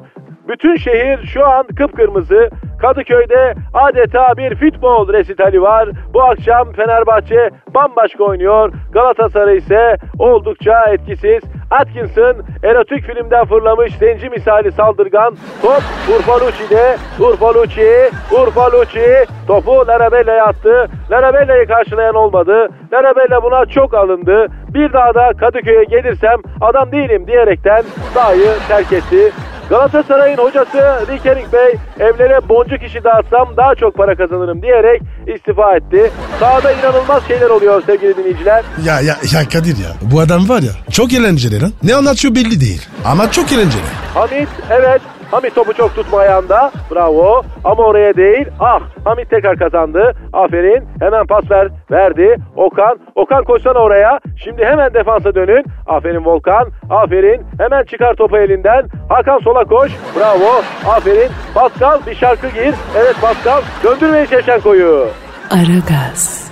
Bütün 0.49 0.75
şehir 0.75 1.27
şu 1.33 1.45
an 1.47 1.63
kıpkırmızı. 1.77 2.49
Kadıköy'de 2.81 3.53
adeta 3.73 4.37
bir 4.37 4.55
futbol 4.55 5.13
resitali 5.13 5.61
var. 5.61 5.89
Bu 6.13 6.23
akşam 6.23 6.71
Fenerbahçe 6.71 7.49
bambaşka 7.73 8.23
oynuyor. 8.23 8.73
Galatasaray 8.91 9.57
ise 9.57 9.97
oldukça 10.19 10.83
etkisiz. 10.83 11.43
Atkinson 11.71 12.35
erotik 12.63 13.03
filmden 13.03 13.45
fırlamış 13.45 13.95
zenci 13.97 14.29
misali 14.29 14.71
saldırgan. 14.71 15.35
Top 15.61 15.81
Urfalucci'de. 16.17 16.97
Urfalucci, 17.19 18.09
Urfalucci 18.31 19.25
topu 19.47 19.87
Larabella'ya 19.87 20.45
attı. 20.45 20.87
Larabella'yı 21.11 21.67
karşılayan 21.67 22.15
olmadı. 22.15 22.69
Larabella 22.93 23.43
buna 23.43 23.65
çok 23.65 23.93
alındı. 23.93 24.47
Bir 24.73 24.93
daha 24.93 25.15
da 25.15 25.31
Kadıköy'e 25.39 25.83
gelirsem 25.83 26.37
adam 26.61 26.91
değilim 26.91 27.27
diyerekten 27.27 27.83
sahayı 28.13 28.51
terk 28.67 28.93
etti. 28.93 29.31
Galatasaray'ın 29.69 30.37
hocası 30.37 30.77
Rikerik 31.11 31.53
Bey 31.53 31.75
evlere 31.99 32.49
boncuk 32.49 32.83
işi 32.83 33.03
dağıtsam 33.03 33.53
daha 33.57 33.75
çok 33.75 33.95
para 33.95 34.15
kazanırım 34.15 34.61
diyerek 34.61 35.01
istifa 35.35 35.75
etti. 35.75 36.11
Sahada 36.39 36.71
inanılmaz 36.71 37.27
şeyler 37.27 37.49
oluyor 37.49 37.83
sevgili 37.85 38.17
dinleyiciler. 38.17 38.63
Ya 38.85 38.99
ya 38.99 39.17
ya 39.33 39.49
Kadir 39.49 39.77
ya. 39.77 39.89
Bu 40.01 40.19
adam 40.19 40.49
var 40.49 40.61
ya 40.61 40.71
çok 40.91 41.13
eğlenceli 41.13 41.61
lan. 41.61 41.71
Ne 41.83 41.95
anlatıyor 41.95 42.35
belli 42.35 42.61
değil. 42.61 42.87
Ama 43.05 43.31
çok 43.31 43.51
eğlenceli. 43.51 43.81
Hamit 44.13 44.49
evet 44.69 45.01
Hamit 45.31 45.55
topu 45.55 45.73
çok 45.73 45.95
tutma 45.95 46.17
ayağında. 46.19 46.71
Bravo. 46.91 47.43
Ama 47.63 47.83
oraya 47.83 48.15
değil. 48.15 48.45
Ah 48.59 48.79
Hamit 49.05 49.29
tekrar 49.29 49.57
kazandı. 49.57 50.13
Aferin. 50.33 50.83
Hemen 50.99 51.27
pas 51.27 51.51
ver. 51.51 51.67
Verdi. 51.91 52.37
Okan. 52.55 52.99
Okan 53.15 53.43
koşsana 53.43 53.79
oraya. 53.79 54.19
Şimdi 54.43 54.65
hemen 54.65 54.93
defansa 54.93 55.35
dönün. 55.35 55.65
Aferin 55.87 56.25
Volkan. 56.25 56.67
Aferin. 56.89 57.41
Hemen 57.59 57.83
çıkar 57.83 58.13
topu 58.13 58.37
elinden. 58.37 58.87
Hakan 59.09 59.39
sola 59.39 59.63
koş. 59.63 59.91
Bravo. 60.19 60.61
Aferin. 60.91 61.29
Pascal 61.53 61.99
bir 62.07 62.15
şarkı 62.15 62.47
gir. 62.47 62.73
Evet 62.97 63.15
Pascal. 63.21 63.61
Döndürmeyin 63.83 64.25
Şevşenko'yu. 64.25 65.07
Aragaz, 65.51 66.51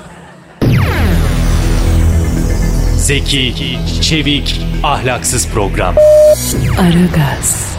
Zeki, 2.98 3.78
çevik, 4.02 4.62
ahlaksız 4.84 5.54
program. 5.54 5.96
Aragaz, 6.82 7.75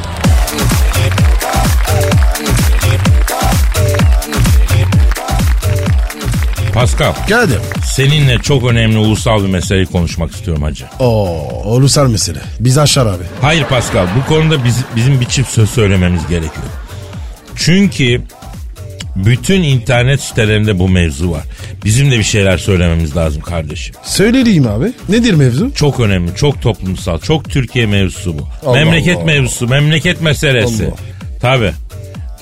Pascal 6.77 7.13
Kadir. 7.29 7.59
seninle 7.85 8.39
çok 8.39 8.65
önemli 8.65 8.99
ulusal 8.99 9.43
bir 9.43 9.49
meseleyi 9.49 9.87
konuşmak 9.87 10.31
istiyorum 10.31 10.63
hacı. 10.63 10.85
Oo, 10.99 11.77
ulusal 11.77 12.09
mesele. 12.09 12.39
Biz 12.61 12.79
aşar 12.79 13.07
abi. 13.07 13.23
Hayır 13.41 13.65
Pascal 13.65 14.07
bu 14.17 14.29
konuda 14.29 14.65
biz, 14.65 14.77
bizim 14.97 15.21
bir 15.21 15.27
çift 15.27 15.51
söz 15.51 15.71
söylememiz 15.71 16.27
gerekiyor. 16.27 16.67
Çünkü 17.57 18.23
bütün 19.17 19.63
internet 19.63 20.23
sitelerinde 20.23 20.79
bu 20.79 20.89
mevzu 20.89 21.31
var. 21.31 21.43
Bizim 21.85 22.11
de 22.11 22.19
bir 22.19 22.25
şeyler 22.25 22.59
söylememiz 22.59 23.17
lazım 23.17 23.43
kardeşim. 23.43 23.95
Söyleyeyim 24.03 24.67
abi. 24.67 24.93
Nedir 25.09 25.35
mevzu? 25.35 25.75
Çok 25.75 26.01
önemli, 26.01 26.35
çok 26.35 26.63
toplumsal, 26.63 27.19
çok 27.19 27.51
Türkiye 27.51 27.87
mevzusu 27.87 28.39
bu. 28.39 28.49
Allah 28.67 28.75
memleket 28.75 29.17
Allah. 29.17 29.25
mevzusu, 29.25 29.69
memleket 29.69 30.21
meselesi. 30.21 30.85
Allah. 30.85 30.95
Tabi. 31.41 31.73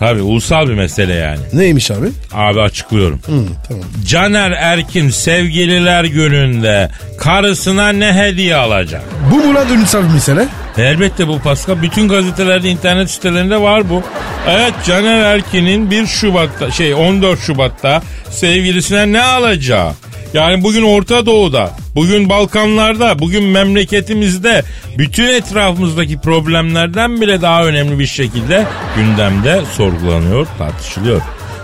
Tabi 0.05 0.23
ulusal 0.23 0.69
bir 0.69 0.75
mesele 0.75 1.15
yani. 1.15 1.39
Neymiş 1.53 1.91
abi? 1.91 2.07
Abi 2.33 2.61
açıklıyorum. 2.61 3.21
Hı, 3.27 3.45
tamam. 3.69 3.85
Caner 4.07 4.51
Erkin 4.51 5.11
sevgililer 5.11 6.05
gününde 6.05 6.91
karısına 7.19 7.89
ne 7.89 8.13
hediye 8.13 8.57
alacak? 8.57 9.03
Bu 9.33 9.37
mu 9.37 9.55
lan 9.55 9.71
ulusal 9.71 10.03
mesele? 10.03 10.49
Elbette 10.79 11.29
bu 11.29 11.39
Pascal. 11.39 11.83
Bütün 11.83 12.09
gazetelerde, 12.09 12.69
internet 12.71 13.11
sitelerinde 13.11 13.61
var 13.61 13.91
bu. 13.91 14.03
Evet 14.49 14.75
Caner 14.87 15.21
Erkin'in 15.21 15.91
1 15.91 16.07
Şubat'ta, 16.07 16.71
şey 16.71 16.95
14 16.95 17.41
Şubat'ta 17.41 18.03
sevgilisine 18.31 19.13
ne 19.13 19.23
alacağı? 19.23 19.93
Yani 20.35 20.63
bugün 20.63 20.83
Orta 20.83 21.27
Doğu'da, 21.27 21.71
bugün 21.95 22.29
Balkanlarda, 22.29 23.19
bugün 23.19 23.45
memleketimizde 23.45 24.63
bütün 24.99 25.25
etrafımızdaki 25.35 26.19
problemlerden 26.19 27.21
bile 27.21 27.43
daha 27.43 27.65
önemli 27.65 27.99
bir 27.99 28.07
şekilde 28.07 28.67
gündemde 28.97 29.61
sorgulanıyor, 29.77 30.47
tartışılıyor. 30.59 31.21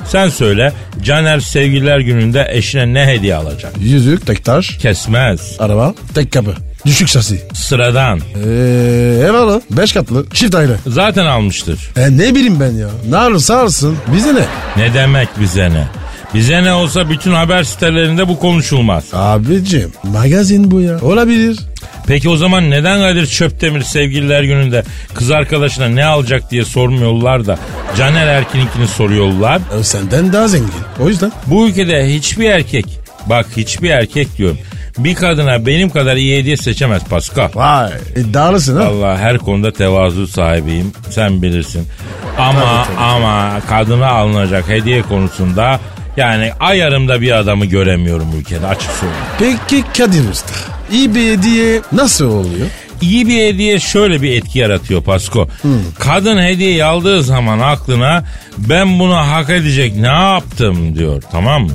Sen 0.09 0.29
söyle 0.29 0.73
Caner 1.05 1.41
sevgililer 1.41 1.99
gününde 1.99 2.49
eşine 2.51 2.95
ne 2.95 3.07
hediye 3.07 3.35
alacak? 3.35 3.73
Yüzük, 3.81 4.27
tek 4.27 4.45
taş, 4.45 4.69
Kesmez. 4.79 5.57
araba, 5.59 5.95
tek 6.15 6.33
kapı. 6.33 6.55
Düşük 6.87 7.09
şasi. 7.09 7.43
Sıradan. 7.55 8.19
Eee 8.19 8.43
ev 9.29 9.35
alı. 9.35 9.63
Beş 9.71 9.93
katlı. 9.93 10.27
Çift 10.35 10.55
aile. 10.55 10.77
Zaten 10.87 11.27
almıştır. 11.27 11.79
E 11.97 12.17
ne 12.19 12.35
bileyim 12.35 12.61
ben 12.61 12.73
ya. 12.73 12.89
Ne 13.09 13.17
alırsa 13.17 13.59
alsın. 13.59 13.97
Bize 14.15 14.35
ne? 14.35 14.45
Ne 14.77 14.95
demek 14.95 15.29
bize 15.41 15.71
ne? 15.71 15.85
Bize 16.35 16.63
ne 16.65 16.73
olsa 16.73 17.11
bütün 17.11 17.33
haber 17.33 17.65
sitelerinde 17.65 18.29
bu 18.29 18.39
konuşulmaz. 18.39 19.05
Abicim 19.13 19.93
magazin 20.03 20.71
bu 20.71 20.81
ya. 20.81 21.01
Olabilir. 21.01 21.59
Peki 22.07 22.29
o 22.29 22.37
zaman 22.37 22.71
neden 22.71 23.01
Kadir 23.01 23.27
Çöptemir 23.27 23.83
sevgililer 23.83 24.43
gününde 24.43 24.83
kız 25.15 25.31
arkadaşına 25.31 25.89
ne 25.89 26.05
alacak 26.05 26.51
diye 26.51 26.65
sormuyorlar 26.65 27.47
da 27.47 27.59
Caner 27.99 28.27
Erkin'inkini 28.27 28.89
soruyorlar? 28.89 29.61
E, 29.81 29.85
senden 29.85 30.33
daha 30.33 30.49
zengin. 30.49 30.71
O 31.01 31.09
yüzden. 31.09 31.33
Bu 31.47 31.69
ülkede 31.69 32.15
hiçbir 32.15 32.51
erkek, 32.51 32.87
bak 33.27 33.47
hiçbir 33.57 33.91
erkek 33.91 34.39
diyorum, 34.39 34.59
bir 34.99 35.15
kadına 35.15 35.67
benim 35.67 35.91
kadar 35.91 36.17
iyi 36.17 36.39
hediye 36.39 36.57
seçemez 36.57 37.05
Pascal. 37.05 37.49
Vay. 37.55 37.91
İddialısın 38.17 38.77
ha. 38.77 38.85
Allah 38.85 39.19
her 39.19 39.39
konuda 39.39 39.73
tevazu 39.73 40.27
sahibiyim. 40.27 40.93
Sen 41.11 41.43
bilirsin. 41.43 41.87
Ama 42.39 42.61
Tabii, 42.61 42.87
tabii, 42.87 42.97
ama 42.99 43.61
kadına 43.69 44.09
alınacak 44.09 44.69
hediye 44.69 45.03
konusunda 45.03 45.81
yani 46.17 46.53
ayarımda 46.61 47.21
bir 47.21 47.33
adamı 47.33 47.67
göremiyorum 47.67 48.29
ülkede 48.41 48.67
açık 48.67 48.91
söyleyeyim. 48.91 49.25
Peki 49.69 49.85
Kadir 49.99 50.31
Usta. 50.31 50.55
İyi 50.93 51.15
bir 51.15 51.33
hediye 51.33 51.81
nasıl 51.93 52.27
oluyor? 52.27 52.67
İyi 53.01 53.27
bir 53.29 53.49
hediye 53.49 53.81
şöyle 53.81 54.23
bir 54.23 54.37
etki 54.37 54.59
yaratıyor 54.59 55.03
Pasko. 55.03 55.49
Kadın 55.99 56.43
hediyeyi 56.43 56.85
aldığı 56.85 57.23
zaman 57.23 57.59
aklına 57.59 58.25
ben 58.59 58.99
bunu 58.99 59.17
hak 59.17 59.51
edecek 59.51 59.97
ne 59.97 60.07
yaptım 60.07 60.99
diyor 60.99 61.23
tamam 61.33 61.63
mı? 61.65 61.73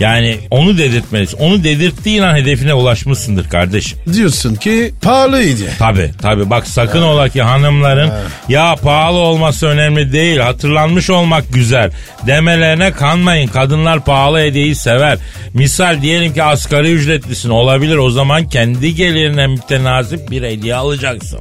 Yani 0.00 0.38
onu 0.50 0.78
dedirtmelisin. 0.78 1.38
Onu 1.38 1.64
dedirttiğin 1.64 2.22
an 2.22 2.36
hedefine 2.36 2.74
ulaşmışsındır 2.74 3.48
kardeşim. 3.48 3.98
Diyorsun 4.12 4.54
ki 4.54 4.94
pahalı 5.02 5.40
hediye. 5.40 5.70
Tabi 5.78 6.10
tabi 6.22 6.50
bak 6.50 6.66
sakın 6.66 7.02
ola 7.02 7.28
ki 7.28 7.42
hanımların 7.42 8.10
ya 8.48 8.76
pahalı 8.82 9.18
olması 9.18 9.66
önemli 9.66 10.12
değil 10.12 10.38
hatırlanmış 10.38 11.10
olmak 11.10 11.44
güzel 11.52 11.90
demelerine 12.26 12.92
kanmayın. 12.92 13.48
Kadınlar 13.48 14.04
pahalı 14.04 14.38
hediyeyi 14.38 14.74
sever. 14.74 15.18
Misal 15.54 16.02
diyelim 16.02 16.34
ki 16.34 16.42
asgari 16.42 16.92
ücretlisin 16.92 17.50
olabilir 17.50 17.96
o 17.96 18.10
zaman 18.10 18.48
kendi 18.48 18.94
gelirine 18.94 19.46
mütenasip 19.46 20.30
bir 20.30 20.42
hediye 20.42 20.74
alacaksın. 20.74 21.40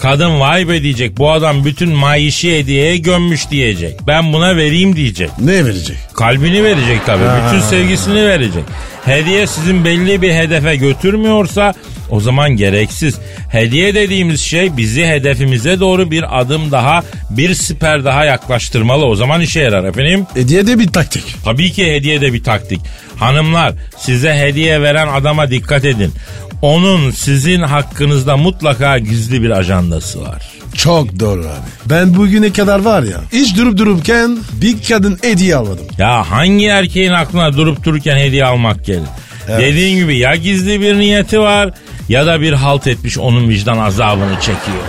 Kadın 0.00 0.40
vay 0.40 0.68
be 0.68 0.82
diyecek 0.82 1.18
bu 1.18 1.30
adam 1.30 1.64
bütün 1.64 1.88
maişi 1.88 2.58
hediyeye 2.58 2.96
gömmüş 2.96 3.50
diyecek. 3.50 4.06
Ben 4.06 4.32
buna 4.32 4.56
vereyim 4.56 4.96
diyecek. 4.96 5.30
Ne 5.38 5.64
verecek? 5.64 5.96
Kalbini 6.14 6.64
verecek 6.64 7.06
tabii. 7.06 7.24
Bütün 7.46 7.60
sevgisini 7.98 8.26
verecek. 8.26 8.64
Hediye 9.04 9.46
sizin 9.46 9.84
belli 9.84 10.22
bir 10.22 10.32
hedefe 10.32 10.76
götürmüyorsa 10.76 11.74
o 12.10 12.20
zaman 12.20 12.50
gereksiz. 12.50 13.18
Hediye 13.50 13.94
dediğimiz 13.94 14.40
şey 14.40 14.76
bizi 14.76 15.06
hedefimize 15.06 15.80
doğru 15.80 16.10
bir 16.10 16.40
adım 16.40 16.72
daha, 16.72 17.02
bir 17.30 17.54
siper 17.54 18.04
daha 18.04 18.24
yaklaştırmalı. 18.24 19.04
O 19.04 19.14
zaman 19.14 19.40
işe 19.40 19.60
yarar 19.60 19.84
efendim. 19.84 20.26
Hediye 20.34 20.66
de 20.66 20.78
bir 20.78 20.86
taktik. 20.86 21.24
Tabii 21.44 21.72
ki 21.72 21.92
hediye 21.92 22.20
de 22.20 22.32
bir 22.32 22.44
taktik. 22.44 22.80
Hanımlar 23.16 23.74
size 23.98 24.34
hediye 24.34 24.82
veren 24.82 25.08
adama 25.08 25.50
dikkat 25.50 25.84
edin. 25.84 26.12
Onun 26.62 27.10
sizin 27.10 27.62
hakkınızda 27.62 28.36
mutlaka 28.36 28.98
gizli 28.98 29.42
bir 29.42 29.50
ajandası 29.50 30.22
var. 30.22 30.48
Çok 30.74 31.20
doğru 31.20 31.40
abi. 31.40 31.68
Ben 31.90 32.16
bugüne 32.16 32.52
kadar 32.52 32.80
var 32.80 33.02
ya 33.02 33.20
hiç 33.32 33.56
durup 33.56 33.78
dururken 33.78 34.38
bir 34.52 34.82
kadın 34.88 35.18
hediye 35.22 35.56
almadım. 35.56 35.86
Ya 35.98 36.30
hangi 36.30 36.66
erkeğin 36.66 37.12
aklına 37.12 37.56
durup 37.56 37.84
dururken 37.84 38.16
hediye 38.16 38.44
almak 38.44 38.84
gelir? 38.84 39.08
Dediğin 39.48 39.96
gibi 39.98 40.18
ya 40.18 40.34
gizli 40.34 40.80
bir 40.80 40.98
niyeti 40.98 41.40
var 41.40 41.70
ya 42.08 42.26
da 42.26 42.40
bir 42.40 42.52
halt 42.52 42.86
etmiş 42.86 43.18
onun 43.18 43.48
vicdan 43.48 43.78
azabını 43.78 44.34
çekiyor. 44.34 44.84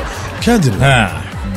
Kadir 0.45 0.71
He. 0.71 1.07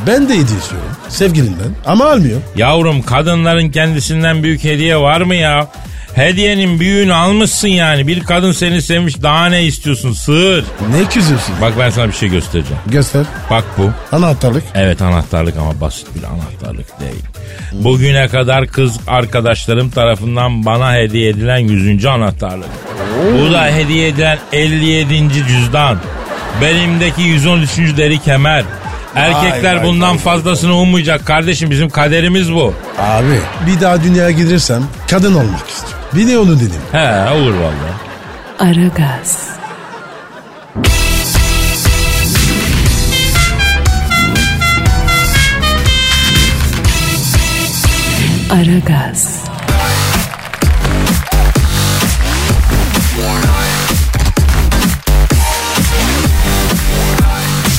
ben 0.07 0.28
de 0.28 0.33
hediye 0.33 0.59
istiyorum 0.59 0.88
sevgilimden 1.09 1.75
ama 1.87 2.11
almıyor. 2.11 2.40
Yavrum 2.57 3.02
kadınların 3.02 3.71
kendisinden 3.71 4.42
büyük 4.42 4.64
hediye 4.64 4.97
var 4.97 5.21
mı 5.21 5.35
ya? 5.35 5.69
Hediyenin 6.14 6.81
büyüğünü 6.81 7.14
almışsın 7.14 7.69
yani. 7.69 8.07
Bir 8.07 8.21
kadın 8.21 8.52
seni 8.52 8.83
sevmiş 8.83 9.23
daha 9.23 9.47
ne 9.47 9.62
istiyorsun 9.64 10.12
sığır. 10.12 10.64
Ne 10.90 11.04
küzüyorsun? 11.09 11.54
Bak 11.61 11.73
ben 11.78 11.90
sana 11.90 12.09
bir 12.09 12.12
şey 12.12 12.28
göstereceğim. 12.28 12.83
Göster. 12.87 13.25
Bak 13.50 13.64
bu. 13.78 13.90
Anahtarlık. 14.16 14.62
Evet 14.75 15.02
anahtarlık 15.02 15.57
ama 15.57 15.81
basit 15.81 16.07
bir 16.14 16.23
anahtarlık 16.23 17.00
değil. 17.00 17.23
Bugüne 17.73 18.28
kadar 18.28 18.66
kız 18.66 18.97
arkadaşlarım 19.07 19.90
tarafından 19.90 20.64
bana 20.66 20.95
hediye 20.95 21.28
edilen 21.28 21.59
100. 21.59 22.07
anahtarlık. 22.07 22.69
Bu 23.40 23.52
da 23.52 23.66
hediye 23.66 24.09
edilen 24.09 24.38
57. 24.52 25.28
cüzdan. 25.49 25.99
Benimdeki 26.62 27.23
113. 27.23 27.69
deri 27.97 28.19
kemer. 28.19 28.64
Erkekler 29.14 29.76
vay, 29.76 29.85
bundan 29.85 30.11
vay, 30.11 30.19
fazlasını 30.19 30.75
ummayacak 30.76 31.26
kardeşim 31.26 31.71
bizim 31.71 31.90
kaderimiz 31.90 32.53
bu. 32.53 32.75
Abi 32.98 33.38
bir 33.66 33.81
daha 33.81 34.03
dünyaya 34.05 34.31
gidersem 34.31 34.83
kadın 35.11 35.35
olmak 35.35 35.68
istiyorum. 35.68 36.02
Bir 36.14 36.29
de 36.29 36.38
onu 36.38 36.61
dedim. 36.61 36.81
He 36.92 37.31
olur 37.31 37.55
vallahi. 37.55 37.92
Aragaz. 38.59 39.48
Aragaz. 48.51 49.42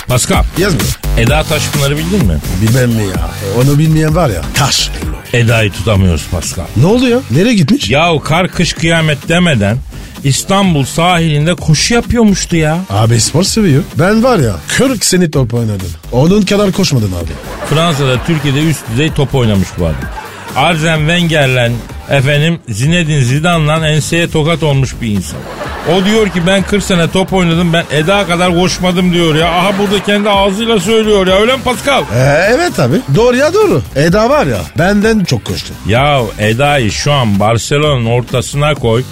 Pascal, 0.07 0.43
Yazmıyor. 0.57 0.99
Eda 1.17 1.43
Taşpınar'ı 1.43 1.97
bildin 1.97 2.25
mi? 2.25 2.37
Bilmem 2.61 2.89
mi 2.89 3.03
ya. 3.03 3.29
Onu 3.61 3.79
bilmeyen 3.79 4.15
var 4.15 4.29
ya. 4.29 4.41
Taş. 4.53 4.91
Eda'yı 5.33 5.71
tutamıyoruz 5.71 6.27
Pascal. 6.31 6.63
Ne 6.77 6.85
oldu 6.85 7.07
ya? 7.09 7.19
Nereye 7.31 7.53
gitmiş? 7.53 7.89
Yahu 7.89 8.19
kar 8.19 8.47
kış 8.47 8.73
kıyamet 8.73 9.29
demeden 9.29 9.77
İstanbul 10.23 10.83
sahilinde 10.85 11.55
koşu 11.55 11.93
yapıyormuştu 11.93 12.55
ya. 12.55 12.77
Abi 12.89 13.19
spor 13.19 13.43
seviyor. 13.43 13.83
Ben 13.99 14.23
var 14.23 14.39
ya 14.39 14.55
40 14.77 15.05
sene 15.05 15.31
top 15.31 15.53
oynadım. 15.53 15.87
Onun 16.11 16.41
kadar 16.41 16.71
koşmadım 16.71 17.13
abi. 17.13 17.31
Fransa'da 17.69 18.23
Türkiye'de 18.27 18.69
üst 18.69 18.81
düzey 18.91 19.11
top 19.13 19.35
oynamış 19.35 19.67
bu 19.79 19.85
adam. 19.85 19.95
Arsene 20.55 20.97
Wenger'le 20.97 21.71
efendim 22.09 22.59
Zinedine 22.69 23.21
Zidane'la 23.21 23.87
enseye 23.87 24.29
tokat 24.29 24.63
olmuş 24.63 24.95
bir 25.01 25.07
insan. 25.07 25.39
O 25.91 26.05
diyor 26.05 26.29
ki 26.29 26.47
ben 26.47 26.63
40 26.63 26.83
sene 26.83 27.11
top 27.11 27.33
oynadım 27.33 27.73
ben 27.73 27.83
Eda 27.91 28.27
kadar 28.27 28.55
koşmadım 28.55 29.13
diyor 29.13 29.35
ya. 29.35 29.47
Aha 29.51 29.71
burada 29.79 30.03
kendi 30.03 30.29
ağzıyla 30.29 30.79
söylüyor 30.79 31.27
ya 31.27 31.35
öyle 31.39 31.55
mi 31.55 31.63
Pascal? 31.63 32.01
Ee, 32.01 32.47
evet 32.51 32.79
abi. 32.79 32.95
Doğru 33.15 33.35
ya 33.37 33.53
doğru. 33.53 33.81
Eda 33.95 34.29
var 34.29 34.47
ya 34.47 34.57
benden 34.77 35.23
çok 35.23 35.45
koştu. 35.45 35.73
Ya 35.87 36.21
Eda'yı 36.39 36.91
şu 36.91 37.13
an 37.13 37.39
Barcelona'nın 37.39 38.05
ortasına 38.05 38.73
koy. 38.75 39.03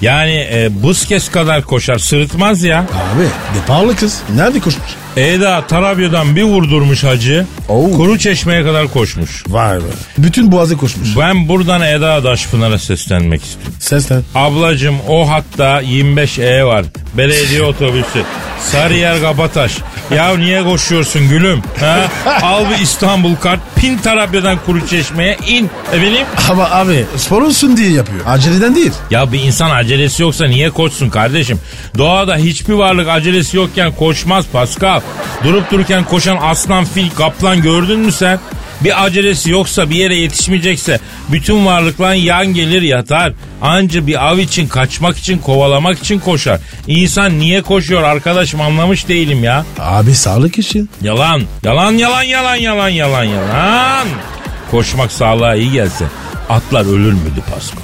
Yani 0.00 0.48
e, 0.52 0.82
Busquets 0.82 1.28
kadar 1.30 1.62
koşar 1.62 1.98
sırıtmaz 1.98 2.62
ya. 2.62 2.78
Abi 2.78 3.22
ne 3.54 3.66
pahalı 3.66 3.96
kız. 3.96 4.20
Nerede 4.34 4.60
koşmuş? 4.60 4.86
Eda 5.20 5.66
Tarabya'dan 5.66 6.36
bir 6.36 6.42
vurdurmuş 6.42 7.04
hacı. 7.04 7.46
Oo. 7.68 7.90
Kuru 7.90 8.18
çeşmeye 8.18 8.62
kadar 8.62 8.88
koşmuş. 8.88 9.44
Vay 9.48 9.78
be. 9.78 9.82
Bütün 10.18 10.52
boğazı 10.52 10.76
koşmuş. 10.76 11.08
Ben 11.18 11.48
buradan 11.48 11.80
Eda 11.82 12.24
Daşpınar'a 12.24 12.78
seslenmek 12.78 13.44
istiyorum. 13.44 13.74
Seslen. 13.80 14.22
Ablacım 14.34 14.96
o 15.08 15.28
hatta 15.30 15.82
25E 15.82 16.64
var. 16.64 16.84
Belediye 17.14 17.62
otobüsü. 17.62 18.22
Sarıyer 18.60 19.20
Kabataş. 19.20 19.78
Ya 20.14 20.36
niye 20.36 20.64
koşuyorsun 20.64 21.28
gülüm? 21.28 21.62
Ha? 21.80 21.98
Al 22.42 22.64
bir 22.70 22.82
İstanbul 22.82 23.36
kart. 23.36 23.60
Pin 23.76 23.98
Tarabya'dan 23.98 24.58
Kuru 24.66 24.86
Çeşme'ye 24.86 25.36
in. 25.46 25.70
Efendim? 25.92 26.26
Ama 26.50 26.70
abi 26.70 27.04
spor 27.16 27.42
olsun 27.42 27.76
diye 27.76 27.90
yapıyor. 27.90 28.20
Aceleden 28.26 28.74
değil. 28.74 28.92
Ya 29.10 29.32
bir 29.32 29.40
insan 29.42 29.70
acelesi 29.70 30.22
yoksa 30.22 30.46
niye 30.46 30.70
koşsun 30.70 31.10
kardeşim? 31.10 31.60
Doğada 31.98 32.36
hiçbir 32.36 32.74
varlık 32.74 33.08
acelesi 33.08 33.56
yokken 33.56 33.92
koşmaz 33.92 34.44
Pascal. 34.52 35.00
Durup 35.44 35.70
dururken 35.70 36.04
koşan 36.04 36.38
aslan, 36.42 36.84
fil, 36.84 37.10
kaplan 37.10 37.62
gördün 37.62 37.98
mü 38.00 38.12
sen? 38.12 38.38
Bir 38.84 39.04
acelesi 39.04 39.50
yoksa 39.50 39.90
bir 39.90 39.96
yere 39.96 40.16
yetişmeyecekse 40.16 41.00
bütün 41.28 41.66
varlıklar 41.66 42.14
yan 42.14 42.46
gelir 42.46 42.82
yatar. 42.82 43.32
Anca 43.62 44.06
bir 44.06 44.28
av 44.28 44.38
için 44.38 44.68
kaçmak 44.68 45.18
için 45.18 45.38
kovalamak 45.38 45.98
için 45.98 46.18
koşar. 46.18 46.60
İnsan 46.86 47.38
niye 47.38 47.62
koşuyor 47.62 48.02
arkadaşım 48.02 48.60
anlamış 48.60 49.08
değilim 49.08 49.44
ya. 49.44 49.64
Abi 49.78 50.14
sağlık 50.14 50.58
için. 50.58 50.90
Yalan. 51.02 51.42
Yalan 51.64 51.92
yalan 51.92 52.22
yalan 52.22 52.56
yalan 52.56 52.88
yalan 52.88 53.24
yalan. 53.24 54.06
Koşmak 54.70 55.12
sağlığa 55.12 55.54
iyi 55.54 55.72
gelse 55.72 56.04
atlar 56.50 56.84
ölür 56.84 57.12
müydü 57.12 57.40
Pasko? 57.54 57.78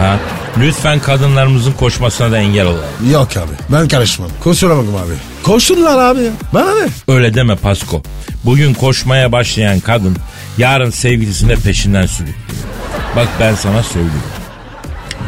Ha? 0.00 0.18
Lütfen 0.58 1.00
kadınlarımızın 1.00 1.72
koşmasına 1.72 2.30
da 2.32 2.38
engel 2.38 2.66
olalım. 2.66 3.10
Yok 3.12 3.36
abi 3.36 3.52
ben 3.72 3.88
karışmam. 3.88 4.28
Kusura 4.40 4.76
bakma 4.76 4.98
abi. 4.98 5.12
Koşsunlar 5.42 5.98
abi 5.98 6.22
ya. 6.22 6.32
Bana 6.54 6.74
ne? 6.74 6.88
Öyle 7.14 7.34
deme 7.34 7.56
Pasko. 7.56 8.02
Bugün 8.44 8.74
koşmaya 8.74 9.32
başlayan 9.32 9.80
kadın 9.80 10.16
yarın 10.58 10.90
sevgilisine 10.90 11.54
peşinden 11.56 12.06
sürüklüyor. 12.06 12.62
Bak 13.16 13.28
ben 13.40 13.54
sana 13.54 13.82
söylüyorum. 13.82 14.20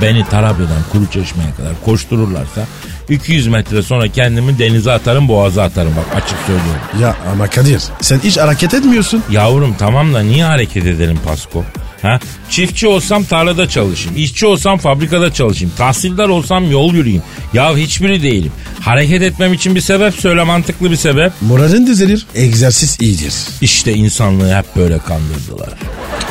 Beni 0.03 0.25
Tarabya'dan 0.29 0.83
Kuru 0.92 1.07
Çeşme'ye 1.11 1.55
kadar 1.57 1.72
koştururlarsa 1.85 2.64
200 3.11 3.47
metre 3.47 3.83
sonra 3.83 4.09
kendimi 4.09 4.59
denize 4.59 4.92
atarım 4.92 5.29
boğaza 5.29 5.62
atarım 5.62 5.95
bak 5.97 6.23
açık 6.23 6.38
söylüyorum. 6.47 6.81
Ya 7.01 7.16
ama 7.33 7.47
Kadir 7.47 7.83
sen 8.01 8.21
hiç 8.25 8.37
hareket 8.38 8.75
etmiyorsun. 8.75 9.23
Yavrum 9.31 9.75
tamam 9.79 10.14
da 10.14 10.21
niye 10.21 10.45
hareket 10.45 10.87
edelim 10.87 11.19
Pasko? 11.27 11.64
Ha? 12.03 12.21
Çiftçi 12.51 12.87
olsam 12.88 13.25
tarlada 13.25 13.69
çalışayım. 13.69 14.16
işçi 14.19 14.47
olsam 14.47 14.79
fabrikada 14.79 15.33
çalışayım. 15.33 15.73
Tahsildar 15.79 16.29
olsam 16.29 16.71
yol 16.71 16.95
yürüyeyim. 16.95 17.23
Ya 17.53 17.77
hiçbiri 17.77 18.23
değilim. 18.23 18.53
Hareket 18.81 19.23
etmem 19.23 19.53
için 19.53 19.75
bir 19.75 19.81
sebep 19.81 20.14
söyle 20.14 20.42
mantıklı 20.42 20.90
bir 20.90 20.97
sebep. 20.97 21.33
Moralin 21.40 21.87
düzelir. 21.87 22.27
Egzersiz 22.35 22.97
iyidir. 23.01 23.35
İşte 23.61 23.92
insanlığı 23.95 24.57
hep 24.57 24.77
böyle 24.77 24.99
kandırdılar. 24.99 25.69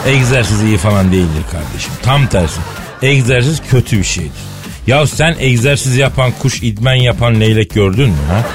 Egzersiz 0.08 0.62
iyi 0.64 0.78
falan 0.78 1.12
değildir 1.12 1.44
kardeşim. 1.52 1.92
Tam 2.04 2.28
tersi. 2.28 2.60
Egzersiz 3.02 3.62
kötü 3.70 3.98
bir 3.98 4.04
şeydir. 4.04 4.32
Ya 4.88 5.08
sen 5.08 5.36
egzersiz 5.40 5.98
yapan 5.98 6.32
kuş, 6.40 6.64
idmen 6.64 6.96
yapan 6.96 7.40
leylek 7.40 7.74
gördün 7.74 8.10
mü 8.10 8.16
ha? 8.30 8.46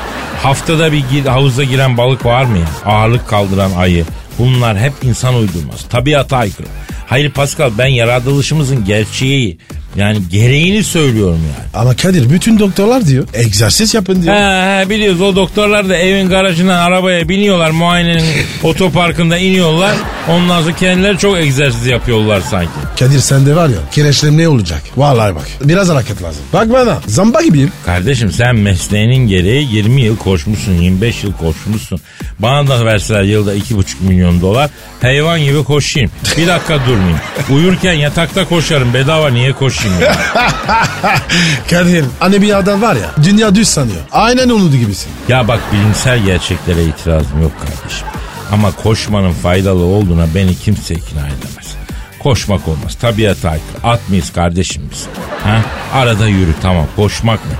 Haftada 0.42 0.92
bir 0.92 1.04
gir, 1.10 1.26
havuza 1.26 1.64
giren 1.64 1.96
balık 1.96 2.26
var 2.26 2.44
mı 2.44 2.58
ya? 2.58 2.92
Ağırlık 2.92 3.28
kaldıran 3.28 3.70
ayı. 3.72 4.04
Bunlar 4.38 4.78
hep 4.78 4.92
insan 5.02 5.34
uydurması. 5.34 5.88
Tabiata 5.88 6.36
aykırı. 6.36 6.66
Hayır 7.06 7.30
Pascal 7.30 7.70
ben 7.78 7.86
yaratılışımızın 7.86 8.84
gerçeği 8.84 9.58
yani 9.96 10.18
gereğini 10.30 10.84
söylüyorum 10.84 11.40
yani. 11.58 11.68
Ama 11.74 11.96
Kadir 11.96 12.30
bütün 12.30 12.58
doktorlar 12.58 13.06
diyor. 13.06 13.28
Egzersiz 13.34 13.94
yapın 13.94 14.22
diyor. 14.22 14.34
He 14.34 14.80
he 14.80 14.90
biliyoruz 14.90 15.20
o 15.20 15.36
doktorlar 15.36 15.88
da 15.88 15.96
evin 15.96 16.28
garajından 16.28 16.76
arabaya 16.78 17.28
biniyorlar 17.28 17.70
muayenenin 17.70 18.24
otoparkında 18.62 19.38
iniyorlar. 19.38 19.94
Ondan 20.28 20.62
sonra 20.62 20.76
kendileri 20.76 21.18
çok 21.18 21.38
egzersiz 21.38 21.86
yapıyorlar 21.86 22.40
sanki. 22.50 22.70
Kadir 22.98 23.18
sende 23.18 23.56
var 23.56 23.68
ya 23.68 23.76
kireçlerim 23.92 24.38
ne 24.38 24.48
olacak? 24.48 24.82
Vallahi 24.96 25.34
bak 25.34 25.46
biraz 25.64 25.88
hareket 25.88 26.22
lazım. 26.22 26.42
Bak 26.52 26.72
bana 26.72 26.98
zamba 27.06 27.42
gibiyim. 27.42 27.72
Kardeşim 27.86 28.32
sen 28.32 28.56
mesleğinin 28.56 29.28
gereği 29.28 29.68
20 29.74 30.00
yıl 30.02 30.16
koşmuşsun 30.16 30.72
25 30.72 31.24
yıl 31.24 31.32
koşmuşsun. 31.32 32.00
Bana 32.38 32.68
da 32.68 32.84
verseler 32.86 33.22
yılda 33.22 33.54
2,5 33.56 33.84
milyon 34.00 34.40
dolar 34.40 34.70
hayvan 35.02 35.40
gibi 35.40 35.64
koşayım. 35.64 36.10
Bir 36.36 36.46
dakika 36.46 36.78
durmayayım. 36.86 37.18
Uyurken 37.50 37.92
yatakta 37.92 38.44
koşarım 38.48 38.94
bedava 38.94 39.30
niye 39.30 39.52
koşayım 39.52 39.79
ya? 40.00 40.16
Kadir 41.70 42.04
hani 42.20 42.42
bir 42.42 42.58
adam 42.58 42.82
var 42.82 42.96
ya 42.96 43.10
dünya 43.24 43.54
düz 43.54 43.68
sanıyor. 43.68 44.00
Aynen 44.12 44.48
onun 44.48 44.70
gibisin. 44.70 45.10
Ya 45.28 45.48
bak 45.48 45.60
bilimsel 45.72 46.18
gerçeklere 46.18 46.84
itirazım 46.84 47.42
yok 47.42 47.52
kardeşim. 47.60 48.06
Ama 48.52 48.72
koşmanın 48.72 49.32
faydalı 49.32 49.82
olduğuna 49.84 50.34
beni 50.34 50.54
kimse 50.56 50.94
ikna 50.94 51.20
edemez. 51.20 51.74
Koşmak 52.18 52.68
olmaz. 52.68 52.94
Tabiata 53.00 53.50
aykırı. 53.50 53.84
At 53.84 54.08
mıyız 54.08 54.32
kardeşim 54.32 54.82
biz? 54.92 55.06
Ha? 55.44 55.60
Arada 55.94 56.26
yürü 56.26 56.54
tamam. 56.62 56.86
Koşmak 56.96 57.40
mı? 57.46 57.52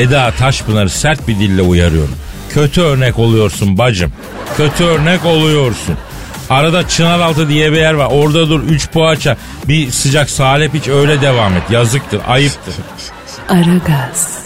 Eda 0.00 0.30
Taşpınar'ı 0.38 0.90
sert 0.90 1.28
bir 1.28 1.38
dille 1.38 1.62
uyarıyorum. 1.62 2.14
Kötü 2.50 2.80
örnek 2.80 3.18
oluyorsun 3.18 3.78
bacım. 3.78 4.12
Kötü 4.56 4.84
örnek 4.84 5.24
oluyorsun. 5.24 5.96
Arada 6.50 6.88
Çınaraltı 6.88 7.48
diye 7.48 7.72
bir 7.72 7.76
yer 7.76 7.94
var. 7.94 8.08
Orada 8.10 8.48
dur 8.48 8.62
3 8.62 8.90
poğaça. 8.90 9.36
Bir 9.68 9.90
sıcak 9.90 10.30
salep 10.30 10.74
iç 10.74 10.88
öyle 10.88 11.20
devam 11.20 11.56
et. 11.56 11.62
Yazıktır, 11.70 12.20
ayıptır. 12.28 12.74
Aragaz, 13.48 14.38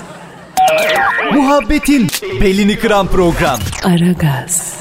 Muhabbetin 1.35 2.11
belini 2.41 2.79
kıran 2.79 3.07
program. 3.07 3.59
Aragaz, 3.85 4.75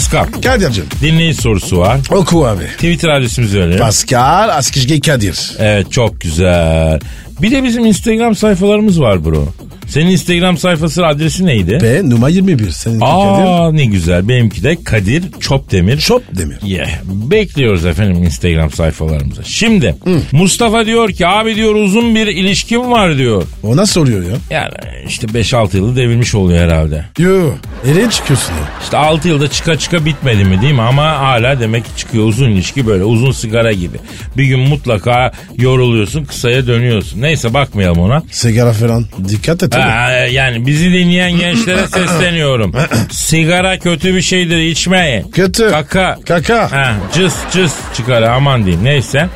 Pascal, 0.00 0.26
Kadir'cim 0.42 0.84
dinleyici 1.02 1.42
sorusu 1.42 1.78
var. 1.78 2.00
oku 2.10 2.46
abi. 2.46 2.64
Twitter 2.66 3.08
adresimizi 3.08 3.60
verelim. 3.60 3.78
Pascal 3.78 4.48
Askizgi 4.48 5.00
Kadir. 5.00 5.52
Evet 5.58 5.92
çok 5.92 6.20
güzel. 6.20 7.00
Bir 7.42 7.50
de 7.50 7.64
bizim 7.64 7.86
Instagram 7.86 8.34
sayfalarımız 8.36 9.00
var 9.00 9.24
bro. 9.24 9.48
Senin 9.90 10.10
Instagram 10.10 10.58
sayfası 10.58 11.06
adresi 11.06 11.46
neydi? 11.46 11.78
Ve 11.82 12.10
numara 12.10 12.30
21. 12.30 12.70
Seninki 12.70 13.00
Kadir. 13.00 13.46
Aa 13.46 13.72
ne 13.72 13.84
güzel. 13.84 14.28
Benimki 14.28 14.62
de 14.62 14.84
Kadir 14.84 15.22
Çopdemir. 15.40 15.98
Şop 15.98 16.22
demir. 16.38 16.58
Yeah. 16.64 16.88
Bekliyoruz 17.04 17.86
efendim 17.86 18.24
Instagram 18.24 18.70
sayfalarımıza. 18.70 19.42
Şimdi 19.44 19.96
Mustafa 20.32 20.86
diyor 20.86 21.10
ki 21.10 21.26
abi 21.26 21.54
diyor 21.56 21.74
uzun 21.74 22.14
bir 22.14 22.26
ilişkim 22.26 22.90
var 22.90 23.18
diyor. 23.18 23.42
O 23.62 23.76
nasıl 23.76 24.00
oluyor 24.00 24.22
ya? 24.22 24.36
Yani 24.50 24.74
işte 25.08 25.26
5-6 25.26 25.76
yılı 25.76 25.96
devirmiş 25.96 26.34
oluyor 26.34 26.58
herhalde. 26.64 27.04
Yo. 27.18 27.50
Nereye 27.84 28.10
çıkıyorsun 28.10 28.52
ya? 28.52 28.68
İşte 28.82 28.96
6 28.96 29.28
yılda 29.28 29.48
çıka 29.48 29.78
çıka 29.78 30.04
bitmedi 30.04 30.44
mi 30.44 30.62
değil 30.62 30.74
mi? 30.74 30.82
Ama 30.82 31.18
hala 31.18 31.60
demek 31.60 31.84
ki 31.84 31.90
çıkıyor 31.96 32.24
uzun 32.24 32.50
ilişki 32.50 32.86
böyle 32.86 33.04
uzun 33.04 33.32
sigara 33.32 33.72
gibi. 33.72 33.96
Bir 34.36 34.44
gün 34.44 34.60
mutlaka 34.60 35.32
yoruluyorsun 35.56 36.24
kısaya 36.24 36.66
dönüyorsun. 36.66 37.22
Neyse 37.22 37.54
bakmayalım 37.54 37.98
ona. 38.00 38.22
Sigara 38.30 38.72
falan. 38.72 39.04
Dikkat 39.28 39.62
et. 39.62 39.79
Ha, 39.80 40.10
yani 40.10 40.66
bizi 40.66 40.92
dinleyen 40.92 41.32
gençlere 41.32 41.86
sesleniyorum. 41.88 42.74
Sigara 43.10 43.78
kötü 43.78 44.14
bir 44.14 44.22
şeydir 44.22 44.58
içmeyin. 44.58 45.30
Kötü. 45.30 45.70
Kaka. 45.70 46.18
Kaka. 46.28 46.72
Ha, 46.72 46.94
cız 47.14 47.34
cız 47.52 47.72
çıkar 47.96 48.22
aman 48.22 48.64
diyeyim 48.64 48.84
neyse. 48.84 49.28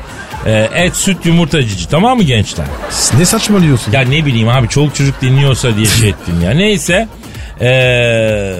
Ee, 0.45 0.69
et 0.75 0.95
süt 0.95 1.25
yumurta 1.25 1.61
cici 1.67 1.89
tamam 1.89 2.17
mı 2.17 2.23
gençler? 2.23 2.65
Ne 3.17 3.25
saçmalıyorsun? 3.25 3.91
Ya 3.91 4.01
ne 4.01 4.25
bileyim 4.25 4.47
abi 4.49 4.69
çoluk 4.69 4.95
çocuk 4.95 5.21
dinliyorsa 5.21 5.75
diye 5.75 5.85
şey 5.85 6.09
ettim 6.09 6.41
ya. 6.43 6.51
Neyse. 6.51 7.07
Ee, 7.61 8.53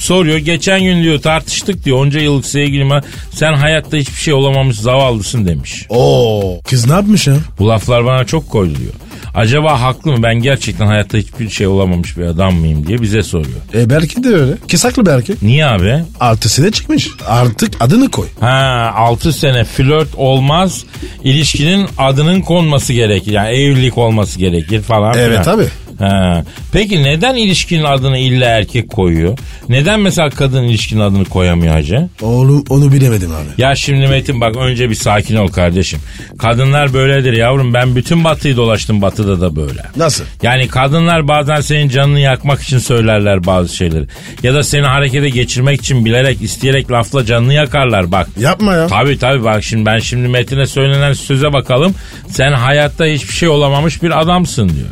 soruyor 0.00 0.38
geçen 0.38 0.82
gün 0.82 1.02
diyor 1.02 1.18
tartıştık 1.20 1.84
diyor 1.84 1.98
onca 1.98 2.20
yıllık 2.20 2.46
sevgilime 2.46 3.00
sen 3.32 3.52
hayatta 3.52 3.96
hiçbir 3.96 4.20
şey 4.20 4.34
olamamış 4.34 4.76
zavallısın 4.76 5.46
demiş. 5.46 5.86
Oo. 5.88 6.60
Kız 6.70 6.86
ne 6.86 6.92
yapmış 6.92 7.26
ya? 7.26 7.34
Bu 7.58 7.68
laflar 7.68 8.04
bana 8.04 8.24
çok 8.24 8.48
koydu 8.50 8.74
diyor. 8.78 8.92
Acaba 9.34 9.80
haklı 9.80 10.12
mı 10.12 10.22
ben 10.22 10.34
gerçekten 10.34 10.86
hayatta 10.86 11.18
hiçbir 11.18 11.48
şey 11.50 11.66
olamamış 11.66 12.16
bir 12.16 12.22
adam 12.22 12.54
mıyım 12.54 12.86
diye 12.86 13.02
bize 13.02 13.22
soruyor. 13.22 13.56
E 13.74 13.90
belki 13.90 14.24
de 14.24 14.28
öyle. 14.28 14.52
Kisaklı 14.68 15.06
belki. 15.06 15.34
Niye 15.42 15.66
abi? 15.66 15.98
Artısı 16.20 16.70
çıkmış. 16.72 17.08
Artık 17.26 17.72
adını 17.80 18.10
koy. 18.10 18.26
Ha 18.40 18.92
6 18.96 19.32
sene 19.32 19.64
flört 19.64 20.14
olmaz. 20.16 20.84
İlişkinin 21.24 21.86
adının 21.98 22.40
konması 22.40 22.92
gerekir. 22.92 23.32
Yani 23.32 23.48
evlilik 23.48 23.98
olması 23.98 24.38
gerekir 24.38 24.82
falan 24.82 25.14
Evet 25.18 25.28
filan. 25.30 25.44
tabii. 25.44 25.68
Ha. 25.98 26.44
Peki 26.72 27.02
neden 27.02 27.34
ilişkinin 27.36 27.84
adını 27.84 28.18
illa 28.18 28.44
erkek 28.46 28.90
koyuyor? 28.90 29.38
Neden 29.68 30.00
mesela 30.00 30.30
kadın 30.30 30.62
ilişkinin 30.62 31.00
adını 31.00 31.24
koyamıyor 31.24 31.72
hacı? 31.74 32.08
Oğlum 32.22 32.64
onu 32.70 32.92
bilemedim 32.92 33.30
abi. 33.32 33.62
Ya 33.62 33.74
şimdi 33.74 34.06
Metin 34.06 34.40
bak 34.40 34.56
önce 34.56 34.90
bir 34.90 34.94
sakin 34.94 35.36
ol 35.36 35.48
kardeşim. 35.48 36.00
Kadınlar 36.38 36.94
böyledir 36.94 37.32
yavrum. 37.32 37.74
Ben 37.74 37.96
bütün 37.96 38.24
batıyı 38.24 38.56
dolaştım 38.56 39.02
batıda 39.02 39.40
da 39.40 39.56
böyle. 39.56 39.82
Nasıl? 39.96 40.24
Yani 40.42 40.68
kadınlar 40.68 41.28
bazen 41.28 41.60
senin 41.60 41.88
canını 41.88 42.20
yakmak 42.20 42.62
için 42.62 42.78
söylerler 42.78 43.46
bazı 43.46 43.76
şeyleri. 43.76 44.04
Ya 44.42 44.54
da 44.54 44.62
seni 44.62 44.86
harekete 44.86 45.28
geçirmek 45.28 45.80
için 45.80 46.04
bilerek 46.04 46.42
isteyerek 46.42 46.90
lafla 46.90 47.24
canını 47.24 47.52
yakarlar 47.54 48.12
bak. 48.12 48.28
Yapma 48.40 48.74
ya. 48.74 48.86
Tabii 48.86 49.18
tabii 49.18 49.44
bak 49.44 49.64
şimdi 49.64 49.86
ben 49.86 49.98
şimdi 49.98 50.28
Metin'e 50.28 50.66
söylenen 50.66 51.12
söze 51.12 51.52
bakalım. 51.52 51.94
Sen 52.28 52.52
hayatta 52.52 53.04
hiçbir 53.06 53.32
şey 53.34 53.48
olamamış 53.48 54.02
bir 54.02 54.20
adamsın 54.20 54.68
diyor. 54.68 54.88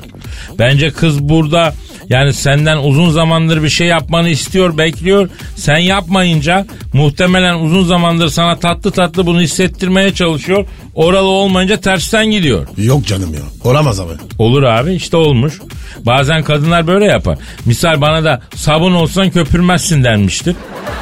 Bence 0.58 0.90
kız 0.90 1.22
burada 1.22 1.74
yani 2.10 2.32
senden 2.32 2.76
uzun 2.76 3.10
zamandır 3.10 3.62
bir 3.62 3.68
şey 3.68 3.86
yapmanı 3.86 4.28
istiyor, 4.28 4.78
bekliyor. 4.78 5.28
Sen 5.56 5.78
yapmayınca 5.78 6.66
muhtemelen 6.92 7.54
uzun 7.54 7.84
zamandır 7.84 8.28
sana 8.28 8.58
tatlı 8.58 8.90
tatlı 8.90 9.26
bunu 9.26 9.40
hissettirmeye 9.40 10.14
çalışıyor. 10.14 10.66
Oralı 10.94 11.28
olmayınca 11.28 11.76
tersten 11.80 12.26
gidiyor. 12.26 12.66
Yok 12.76 13.06
canım 13.06 13.34
ya. 13.34 13.40
Olamaz 13.70 14.00
abi. 14.00 14.12
Olur 14.38 14.62
abi 14.62 14.94
işte 14.94 15.16
olmuş. 15.16 15.60
Bazen 16.06 16.42
kadınlar 16.42 16.86
böyle 16.86 17.04
yapar. 17.04 17.38
Misal 17.64 18.00
bana 18.00 18.24
da 18.24 18.40
sabun 18.54 18.92
olsan 18.92 19.30
köpürmezsin 19.30 20.04
denmiştir. 20.04 20.56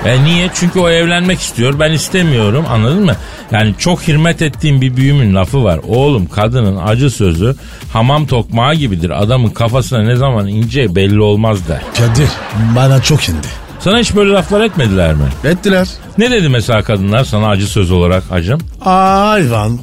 E 0.04 0.24
niye? 0.24 0.50
Çünkü 0.54 0.78
o 0.78 0.88
evlenmek 0.88 1.40
istiyor. 1.40 1.80
Ben 1.80 1.92
istemiyorum 1.92 2.64
anladın 2.68 3.04
mı? 3.04 3.16
Yani 3.52 3.74
çok 3.78 4.08
hürmet 4.08 4.42
ettiğim 4.42 4.80
bir 4.80 4.96
büyümün 4.96 5.34
lafı 5.34 5.64
var. 5.64 5.80
Oğlum 5.88 6.26
kadının 6.26 6.76
acı 6.76 7.10
sözü 7.10 7.56
hamam 7.92 8.26
tokmağı 8.26 8.74
gibidir. 8.74 9.22
Adamın 9.22 9.50
kafasına 9.50 10.02
ne 10.02 10.16
zaman 10.16 10.48
ince 10.48 10.93
belli 10.94 11.20
olmaz 11.20 11.68
der. 11.68 11.82
Kadir 11.98 12.28
bana 12.76 13.02
çok 13.02 13.28
indi. 13.28 13.46
Sana 13.80 13.98
hiç 13.98 14.16
böyle 14.16 14.30
laflar 14.32 14.60
etmediler 14.60 15.14
mi? 15.14 15.24
Ettiler. 15.44 15.88
Ne 16.18 16.30
dedi 16.30 16.48
mesela 16.48 16.82
kadınlar 16.82 17.24
sana 17.24 17.48
acı 17.48 17.66
söz 17.66 17.90
olarak 17.90 18.22
hacım? 18.30 18.60
Hayvan. 18.80 19.80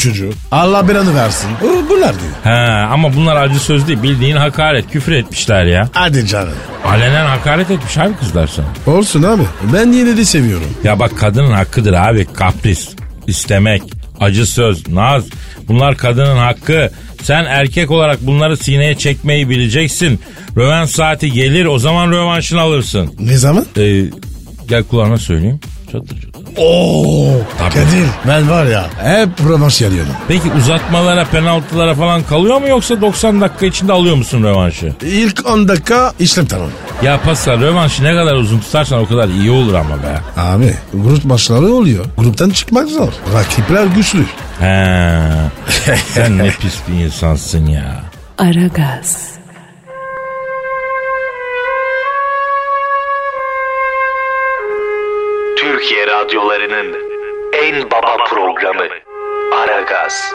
Çocuğu. 0.00 0.30
Allah 0.52 0.88
belanı 0.88 1.14
versin. 1.14 1.50
Bu- 1.62 1.84
Bunlar 1.90 2.10
diyor. 2.20 2.32
He 2.44 2.72
ama 2.84 3.14
bunlar 3.16 3.36
acı 3.36 3.58
söz 3.58 3.88
değil 3.88 4.02
bildiğin 4.02 4.36
hakaret 4.36 4.90
küfür 4.90 5.12
etmişler 5.12 5.64
ya. 5.64 5.88
Hadi 5.92 6.26
canım. 6.26 6.54
Alenen 6.86 7.26
hakaret 7.26 7.70
etmiş 7.70 7.98
abi 7.98 8.14
kızlar 8.20 8.46
sana. 8.46 8.96
Olsun 8.96 9.22
abi. 9.22 9.42
Ben 9.74 9.92
yine 9.92 10.16
de 10.16 10.24
seviyorum. 10.24 10.66
Ya 10.84 10.98
bak 10.98 11.18
kadının 11.18 11.52
hakkıdır 11.52 11.92
abi 11.92 12.24
kapris, 12.24 12.88
istemek, 13.26 13.82
acı 14.20 14.46
söz, 14.46 14.88
naz. 14.88 15.24
Bunlar 15.68 15.96
kadının 15.96 16.36
hakkı. 16.38 16.90
Sen 17.22 17.44
erkek 17.44 17.90
olarak 17.90 18.26
bunları 18.26 18.56
sineye 18.56 18.94
çekmeyi 18.94 19.48
bileceksin. 19.50 20.20
Rövanş 20.56 20.90
saati 20.90 21.32
gelir 21.32 21.64
o 21.64 21.78
zaman 21.78 22.10
rövanşını 22.12 22.60
alırsın. 22.60 23.14
Ne 23.20 23.36
zaman? 23.36 23.66
Ee, 23.78 24.04
gel 24.68 24.82
kulağına 24.84 25.16
söyleyeyim. 25.18 25.60
Çatır 25.92 26.20
çatır. 26.22 26.32
Oo. 26.56 27.26
Kadir 27.58 28.06
ben 28.28 28.50
var 28.50 28.66
ya 28.66 28.86
hep 29.04 29.28
rövanş 29.48 29.80
yanıyordum. 29.80 30.12
Peki 30.28 30.50
uzatmalara, 30.58 31.24
penaltılara 31.24 31.94
falan 31.94 32.22
kalıyor 32.22 32.60
mu 32.60 32.68
yoksa 32.68 33.00
90 33.00 33.40
dakika 33.40 33.66
içinde 33.66 33.92
alıyor 33.92 34.16
musun 34.16 34.42
rövanşı? 34.42 34.92
İlk 35.02 35.46
10 35.50 35.68
dakika 35.68 36.12
işlem 36.18 36.46
tamam. 36.46 36.68
Ya 37.02 37.20
Pascal 37.20 37.60
rövanşı 37.60 38.04
ne 38.04 38.14
kadar 38.14 38.34
uzun 38.34 38.58
tutarsan 38.58 38.98
o 39.00 39.06
kadar 39.06 39.28
iyi 39.28 39.50
olur 39.50 39.74
ama 39.74 39.96
be. 40.02 40.40
Abi 40.40 40.74
grup 40.94 41.24
maçları 41.24 41.72
oluyor. 41.72 42.04
Gruptan 42.18 42.50
çıkmak 42.50 42.88
zor. 42.88 43.12
Rakipler 43.34 43.86
güçlü. 43.86 44.24
He. 44.62 45.12
Sen 45.96 46.38
ne 46.38 46.50
pis 46.50 46.82
bir 46.88 47.04
insansın 47.04 47.66
ya. 47.66 48.04
Aragaz, 48.38 49.34
Türkiye 55.58 56.06
radyolarının 56.06 56.96
en 57.62 57.90
baba 57.90 58.16
programı 58.30 58.84
Aragaz. 59.54 60.34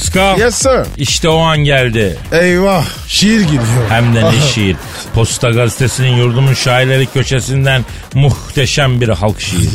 Pascal. 0.00 0.38
Yes 0.38 0.54
sir. 0.54 0.86
İşte 0.96 1.28
o 1.28 1.38
an 1.38 1.58
geldi. 1.58 2.18
Eyvah 2.32 2.84
şiir 3.08 3.40
gidiyor. 3.40 3.62
Hem 3.88 4.14
de 4.14 4.24
ne 4.24 4.40
şiir. 4.54 4.76
Posta 5.14 5.50
gazetesinin 5.50 6.16
yurdumun 6.16 6.54
şairleri 6.54 7.06
köşesinden 7.06 7.84
muhteşem 8.14 9.00
bir 9.00 9.08
halk 9.08 9.40
şiiri. 9.40 9.68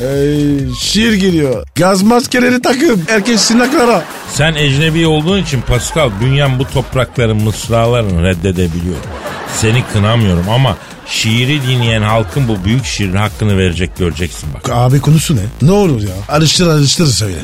Ey, 0.00 0.74
şiir 0.80 1.12
geliyor. 1.12 1.66
Gaz 1.74 2.02
maskeleri 2.02 2.62
takıp 2.62 3.10
erkek 3.10 3.40
sinaklara. 3.40 4.04
Sen 4.32 4.54
ecnebi 4.54 5.06
olduğun 5.06 5.42
için 5.42 5.60
Pascal 5.60 6.10
dünyam 6.20 6.58
bu 6.58 6.70
toprakların 6.70 7.42
mısralarını 7.42 8.22
reddedebiliyor. 8.22 8.96
Seni 9.56 9.84
kınamıyorum 9.92 10.48
ama 10.48 10.76
şiiri 11.06 11.62
dinleyen 11.62 12.02
halkın 12.02 12.48
bu 12.48 12.64
büyük 12.64 12.84
şiirin 12.84 13.16
hakkını 13.16 13.58
verecek 13.58 13.96
göreceksin 13.96 14.48
bak. 14.54 14.70
Abi 14.72 15.00
konusu 15.00 15.36
ne? 15.36 15.40
Ne 15.62 15.70
olur 15.72 16.02
ya? 16.02 16.14
Alıştır 16.28 16.66
alıştır 16.66 17.06
söyle. 17.06 17.38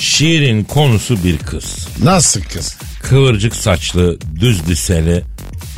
Şiirin 0.00 0.64
konusu 0.64 1.24
bir 1.24 1.38
kız. 1.38 1.88
Nasıl 2.02 2.42
kız? 2.42 2.76
Kıvırcık 3.02 3.56
saçlı, 3.56 4.18
düz 4.40 4.68
liseli. 4.68 5.24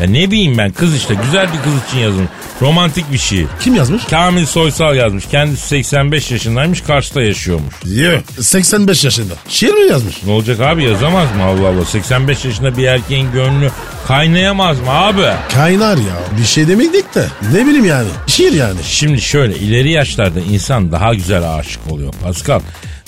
Ya 0.00 0.06
ne 0.06 0.30
bileyim 0.30 0.58
ben 0.58 0.72
kız 0.72 0.96
işte 0.96 1.14
güzel 1.24 1.46
bir 1.46 1.62
kız 1.62 1.72
için 1.88 1.98
yazılmış. 1.98 2.30
Romantik 2.62 3.12
bir 3.12 3.18
şiir. 3.18 3.46
Kim 3.61 3.74
yazmış? 3.74 4.04
Kamil 4.04 4.46
Soysal 4.46 4.96
yazmış. 4.96 5.26
Kendisi 5.26 5.66
85 5.66 6.30
yaşındaymış 6.30 6.80
Kars'ta 6.80 7.22
yaşıyormuş. 7.22 7.74
Yok. 7.85 8.22
85 8.40 9.04
yaşında. 9.04 9.35
Şiir 9.48 9.72
mi 9.74 9.90
yazmış? 9.90 10.22
Ne 10.26 10.32
olacak 10.32 10.61
abi 10.61 10.85
yazamaz 10.85 11.28
mı 11.37 11.44
Allah 11.44 11.68
Allah. 11.68 11.85
85 11.85 12.44
yaşında 12.44 12.76
bir 12.76 12.85
erkeğin 12.85 13.32
gönlü 13.32 13.70
kaynayamaz 14.06 14.80
mı 14.80 14.90
abi? 14.90 15.22
Kaynar 15.54 15.96
ya. 15.96 16.38
Bir 16.38 16.44
şey 16.44 16.68
demektik 16.68 17.14
de. 17.14 17.26
Ne 17.52 17.66
bileyim 17.66 17.85
yani. 17.85 18.08
Şiir 18.26 18.52
yani. 18.52 18.78
Şimdi 18.85 19.20
şöyle 19.20 19.56
ileri 19.56 19.90
yaşlarda 19.90 20.40
insan 20.40 20.92
daha 20.92 21.14
güzel 21.14 21.54
aşık 21.54 21.92
oluyor 21.92 22.12
Pascal. 22.22 22.61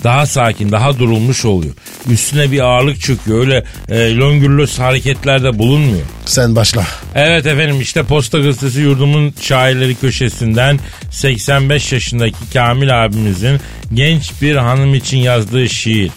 Daha 0.05 0.27
sakin, 0.27 0.73
daha 0.73 0.99
durulmuş 0.99 1.45
oluyor. 1.45 1.75
Üstüne 2.11 2.53
bir 2.53 2.61
ağırlık 2.61 3.01
çöküyor. 3.01 3.39
Öyle 3.41 3.65
e, 3.89 4.17
löngürlös 4.17 4.79
hareketlerde 4.79 5.59
bulunmuyor. 5.59 6.05
Sen 6.27 6.57
başla. 6.57 6.87
Evet 7.15 7.47
efendim 7.47 7.81
işte 7.81 8.03
Posta 8.03 8.39
Gazetesi 8.39 8.81
yurdumun 8.81 9.35
şairleri 9.41 9.95
köşesinden 9.95 10.79
85 11.11 11.93
yaşındaki 11.93 12.37
Kamil 12.53 13.05
abimizin 13.05 13.61
genç 13.95 14.43
bir 14.43 14.57
hanım 14.57 14.95
için 14.95 15.19
yazdığı 15.19 15.69
şiir. 15.69 16.11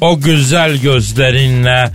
O 0.00 0.20
güzel 0.20 0.76
gözlerinle 0.76 1.90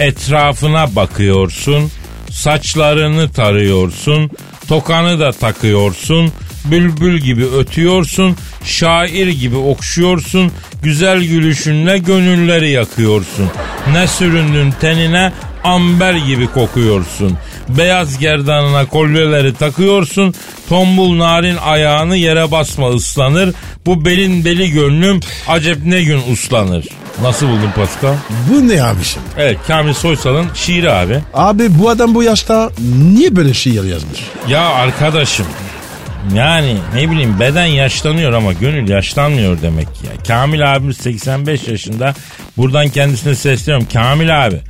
etrafına 0.00 0.96
bakıyorsun, 0.96 1.90
saçlarını 2.30 3.28
tarıyorsun, 3.28 4.30
tokanı 4.68 5.20
da 5.20 5.32
takıyorsun, 5.32 6.32
bülbül 6.64 7.18
gibi 7.18 7.44
ötüyorsun, 7.46 8.36
şair 8.64 9.28
gibi 9.28 9.56
okşuyorsun, 9.56 10.52
güzel 10.82 11.22
gülüşünle 11.22 11.98
gönülleri 11.98 12.70
yakıyorsun. 12.70 13.50
Ne 13.92 14.06
süründün 14.06 14.70
tenine 14.80 15.32
amber 15.64 16.14
gibi 16.14 16.46
kokuyorsun. 16.46 17.38
Beyaz 17.68 18.18
gerdanına 18.18 18.86
kolyeleri 18.86 19.54
takıyorsun. 19.54 20.34
Tombul 20.68 21.18
narin 21.18 21.56
ayağını 21.56 22.16
yere 22.16 22.50
basma 22.50 22.90
ıslanır. 22.90 23.54
Bu 23.86 24.04
belin 24.04 24.44
beli 24.44 24.70
gönlüm 24.70 25.20
acep 25.48 25.84
ne 25.84 26.02
gün 26.02 26.32
uslanır. 26.32 26.84
Nasıl 27.22 27.46
buldun 27.48 27.70
Pascal? 27.76 28.14
Bu 28.50 28.68
ne 28.68 28.82
abi 28.82 29.04
şimdi? 29.04 29.26
Evet 29.38 29.58
Kamil 29.66 29.92
Soysal'ın 29.92 30.46
şiiri 30.54 30.92
abi. 30.92 31.18
Abi 31.34 31.78
bu 31.78 31.90
adam 31.90 32.14
bu 32.14 32.22
yaşta 32.22 32.70
niye 33.12 33.36
böyle 33.36 33.54
şiir 33.54 33.84
yazmış? 33.84 34.20
Ya 34.48 34.60
arkadaşım 34.68 35.46
yani 36.34 36.76
ne 36.94 37.10
bileyim 37.10 37.40
beden 37.40 37.66
yaşlanıyor 37.66 38.32
ama 38.32 38.52
gönül 38.52 38.88
yaşlanmıyor 38.88 39.62
demek 39.62 39.88
ya. 40.04 40.22
Kamil 40.28 40.74
abimiz 40.74 40.96
85 40.96 41.68
yaşında. 41.68 42.14
Buradan 42.56 42.88
kendisine 42.88 43.34
sesleniyorum. 43.34 43.88
Kamil 43.92 44.46
abi 44.46 44.60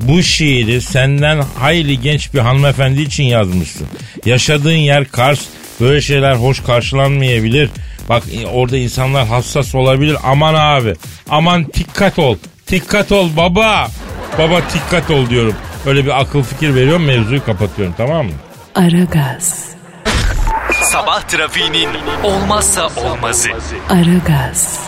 bu 0.00 0.22
şiiri 0.22 0.80
senden 0.80 1.40
hayli 1.58 2.00
genç 2.00 2.34
bir 2.34 2.38
hanımefendi 2.38 3.02
için 3.02 3.24
yazmışsın. 3.24 3.86
Yaşadığın 4.26 4.70
yer 4.72 5.04
Kars. 5.04 5.40
Böyle 5.80 6.00
şeyler 6.00 6.34
hoş 6.34 6.60
karşılanmayabilir. 6.62 7.70
Bak 8.08 8.22
e, 8.42 8.46
orada 8.46 8.76
insanlar 8.76 9.26
hassas 9.26 9.74
olabilir. 9.74 10.16
Aman 10.24 10.54
abi. 10.54 10.94
Aman 11.30 11.66
dikkat 11.66 12.18
ol. 12.18 12.36
Dikkat 12.70 13.12
ol 13.12 13.28
baba. 13.36 13.88
Baba 14.38 14.60
dikkat 14.74 15.10
ol 15.10 15.30
diyorum. 15.30 15.54
Öyle 15.86 16.04
bir 16.04 16.20
akıl 16.20 16.42
fikir 16.42 16.74
veriyorum 16.74 17.04
mevzuyu 17.04 17.44
kapatıyorum 17.44 17.94
tamam 17.96 18.26
mı? 18.26 18.32
Aragaz, 18.74 19.64
Sabah 21.18 21.28
trafiğinin 21.28 21.88
olmazsa 22.24 22.86
olmazı. 22.86 23.48
Aragaz, 23.88 24.80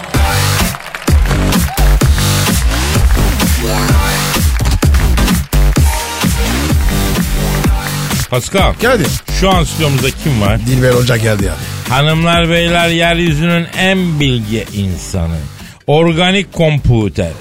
Pascal. 8.30 8.74
Geldi. 8.80 9.02
Şu 9.40 9.50
an 9.50 9.64
stüdyomuzda 9.64 10.08
kim 10.10 10.40
var? 10.40 10.58
Dilber 10.66 10.92
Hoca 10.92 11.16
geldi 11.16 11.44
ya. 11.44 11.54
Hanımlar 11.88 12.50
beyler 12.50 12.88
yeryüzünün 12.88 13.66
en 13.78 14.20
bilge 14.20 14.64
insanı. 14.72 15.38
Organik 15.86 16.52
komputer. 16.52 17.32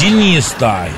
Genius 0.00 0.60
dahi. 0.60 0.90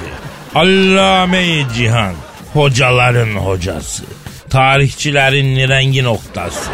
Allame-i 0.55 1.67
cihan. 1.77 2.15
Hocaların 2.53 3.35
hocası. 3.35 4.05
Tarihçilerin 4.51 5.69
rengi 5.69 6.05
noktası. 6.05 6.71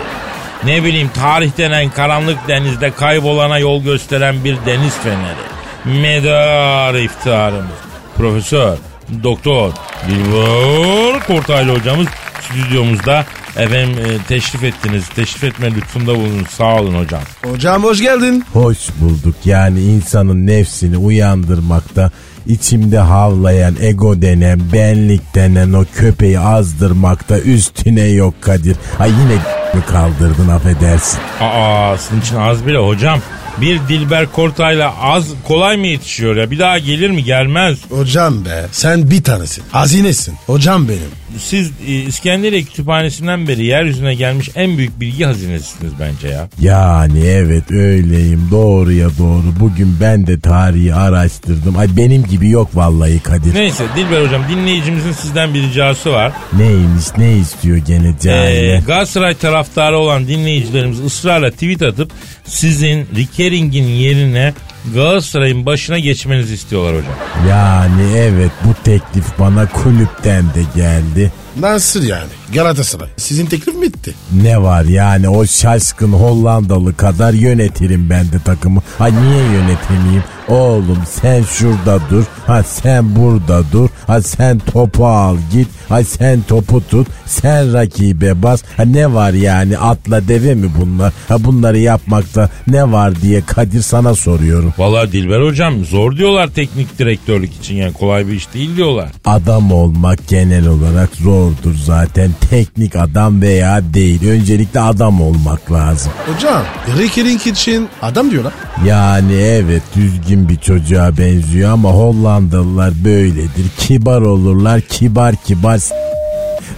Ne 0.64 0.84
bileyim 0.84 1.10
tarih 1.14 1.58
denen 1.58 1.90
karanlık 1.90 2.38
denizde 2.48 2.90
kaybolana 2.90 3.58
yol 3.58 3.82
gösteren 3.82 4.44
bir 4.44 4.56
deniz 4.66 4.94
feneri. 4.94 5.52
Medar 6.00 6.94
iftiharımız. 6.94 7.76
Profesör, 8.16 8.76
doktor, 9.22 9.72
Dilber 10.08 11.26
Kortaylı 11.26 11.78
hocamız 11.78 12.06
stüdyomuzda 12.40 13.26
efendim 13.56 13.98
e, 13.98 14.26
teşrif 14.28 14.64
ettiniz. 14.64 15.08
Teşrif 15.08 15.44
etme 15.44 15.74
lütfunda 15.74 16.14
bulunun. 16.14 16.44
Sağ 16.50 16.76
olun 16.76 16.94
hocam. 16.94 17.22
Hocam 17.44 17.84
hoş 17.84 18.00
geldin. 18.00 18.44
Hoş 18.52 18.78
bulduk. 19.00 19.34
Yani 19.44 19.80
insanın 19.80 20.46
nefsini 20.46 20.96
uyandırmakta, 20.96 22.10
içimde 22.46 22.98
havlayan 22.98 23.74
ego 23.80 24.22
denen, 24.22 24.60
benlik 24.72 25.34
denen 25.34 25.72
o 25.72 25.84
köpeği 25.94 26.38
azdırmakta 26.38 27.38
üstüne 27.38 28.06
yok 28.06 28.34
Kadir. 28.40 28.76
Ay 28.98 29.10
yine 29.10 29.34
mi 29.74 29.82
kaldırdın 29.86 30.48
affedersin. 30.48 31.18
Aa 31.40 31.98
sizin 31.98 32.20
için 32.20 32.36
az 32.36 32.66
bile 32.66 32.78
hocam. 32.78 33.20
Bir 33.60 33.80
Dilber 33.88 34.32
Kortay'la 34.32 34.94
az 35.00 35.26
kolay 35.48 35.76
mı 35.76 35.86
yetişiyor 35.86 36.36
ya? 36.36 36.50
Bir 36.50 36.58
daha 36.58 36.78
gelir 36.78 37.10
mi? 37.10 37.24
Gelmez. 37.24 37.78
Hocam 37.90 38.44
be 38.44 38.66
sen 38.72 39.10
bir 39.10 39.22
tanesin. 39.22 39.64
Hazinesin. 39.72 40.34
Hocam 40.46 40.88
benim. 40.88 41.10
Siz 41.38 41.70
e, 41.86 41.92
İskenderiye 41.92 42.62
Kütüphanesi'nden 42.62 43.48
beri 43.48 43.64
yeryüzüne 43.64 44.14
gelmiş 44.14 44.50
en 44.54 44.78
büyük 44.78 45.00
bilgi 45.00 45.24
hazinesisiniz 45.24 45.92
bence 46.00 46.28
ya. 46.34 46.48
Yani 46.60 47.20
evet 47.26 47.70
öyleyim 47.70 48.48
doğruya 48.50 49.08
doğru. 49.18 49.44
Bugün 49.60 49.96
ben 50.00 50.26
de 50.26 50.40
tarihi 50.40 50.94
araştırdım. 50.94 51.78
Ay 51.78 51.96
benim 51.96 52.24
gibi 52.26 52.48
yok 52.50 52.70
vallahi 52.74 53.20
Kadir. 53.20 53.54
Neyse 53.54 53.84
Dilber 53.96 54.26
hocam 54.26 54.42
dinleyicimizin 54.50 55.12
sizden 55.12 55.54
bir 55.54 55.62
ricası 55.62 56.12
var. 56.12 56.32
Neymiş 56.52 57.04
ne 57.18 57.36
istiyor 57.36 57.76
gene 57.76 58.08
Ee, 58.08 58.22
cahile? 58.22 58.82
Galatasaray 58.86 59.34
taraftarı 59.34 59.98
olan 59.98 60.28
dinleyicilerimiz 60.28 61.00
ısrarla 61.00 61.50
tweet 61.50 61.82
atıp 61.82 62.10
sizin 62.44 63.06
Rikering'in 63.42 63.88
yerine 63.88 64.54
Galatasaray'ın 64.94 65.66
başına 65.66 65.98
geçmenizi 65.98 66.54
istiyorlar 66.54 66.94
hocam. 66.96 67.14
Yani 67.48 68.02
evet 68.16 68.50
bu 68.64 68.84
teklif 68.84 69.38
bana 69.38 69.68
kulüpten 69.68 70.44
de 70.44 70.62
geldi. 70.76 71.32
Nasıl 71.60 72.02
yani? 72.02 72.28
Galatasaray. 72.54 73.08
Sizin 73.16 73.46
teklif 73.46 73.74
mi 73.74 73.82
bitti? 73.82 74.14
Ne 74.42 74.62
var 74.62 74.84
yani 74.84 75.28
o 75.28 75.46
şaşkın 75.46 76.12
Hollandalı 76.12 76.96
kadar 76.96 77.32
yönetirim 77.32 78.10
ben 78.10 78.32
de 78.32 78.38
takımı. 78.44 78.82
Ha 78.98 79.06
niye 79.06 79.42
yönetemeyeyim? 79.44 80.24
Oğlum 80.48 80.98
sen 81.20 81.42
şurada 81.42 81.98
dur. 82.10 82.24
Ha 82.46 82.62
sen 82.62 83.16
burada 83.16 83.62
dur. 83.72 83.88
Ha 84.06 84.22
sen 84.22 84.58
topu 84.58 85.06
al 85.06 85.36
git. 85.52 85.68
Ha 85.88 86.04
sen 86.04 86.42
topu 86.42 86.82
tut. 86.88 87.06
Sen 87.26 87.72
rakibe 87.72 88.42
bas. 88.42 88.62
Ha 88.76 88.82
ne 88.84 89.14
var 89.14 89.32
yani 89.32 89.78
atla 89.78 90.28
deve 90.28 90.54
mi 90.54 90.70
bunlar? 90.80 91.12
Ha 91.28 91.44
bunları 91.44 91.78
yapmakta 91.78 92.50
ne 92.66 92.92
var 92.92 93.22
diye 93.22 93.40
Kadir 93.46 93.82
sana 93.82 94.14
soruyorum. 94.14 94.71
Vallahi 94.78 95.12
Dilber 95.12 95.40
hocam 95.40 95.84
zor 95.84 96.16
diyorlar 96.16 96.46
teknik 96.48 96.98
direktörlük 96.98 97.54
için 97.56 97.74
yani 97.76 97.92
kolay 97.92 98.26
bir 98.26 98.32
iş 98.32 98.54
değil 98.54 98.76
diyorlar. 98.76 99.08
Adam 99.24 99.72
olmak 99.72 100.28
genel 100.28 100.66
olarak 100.66 101.08
zordur 101.16 101.74
zaten. 101.84 102.30
Teknik 102.50 102.96
adam 102.96 103.42
veya 103.42 103.80
değil. 103.94 104.28
Öncelikle 104.28 104.80
adam 104.80 105.20
olmak 105.22 105.72
lazım. 105.72 106.12
Hocam 106.34 106.62
Ricky 106.98 107.50
için 107.50 107.88
adam 108.02 108.30
diyorlar. 108.30 108.52
Yani 108.86 109.32
evet 109.34 109.82
düzgün 109.96 110.48
bir 110.48 110.56
çocuğa 110.56 111.18
benziyor 111.18 111.72
ama 111.72 111.90
Hollandalılar 111.90 112.92
böyledir. 113.04 113.66
Kibar 113.78 114.20
olurlar 114.20 114.80
kibar 114.80 115.34
kibar 115.36 115.78
s- 115.78 115.94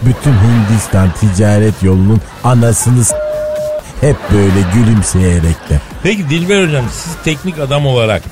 bütün 0.02 0.32
Hindistan 0.32 1.08
ticaret 1.20 1.82
yolunun 1.82 2.20
anasını 2.44 3.04
s- 3.04 3.16
hep 4.00 4.16
böyle 4.32 4.60
gülümseyerek 4.74 5.70
de. 5.70 5.80
Peki 6.04 6.30
Dilber 6.30 6.66
hocam 6.66 6.84
siz 6.92 7.12
teknik 7.24 7.58
adam 7.58 7.86
olarak 7.86 8.22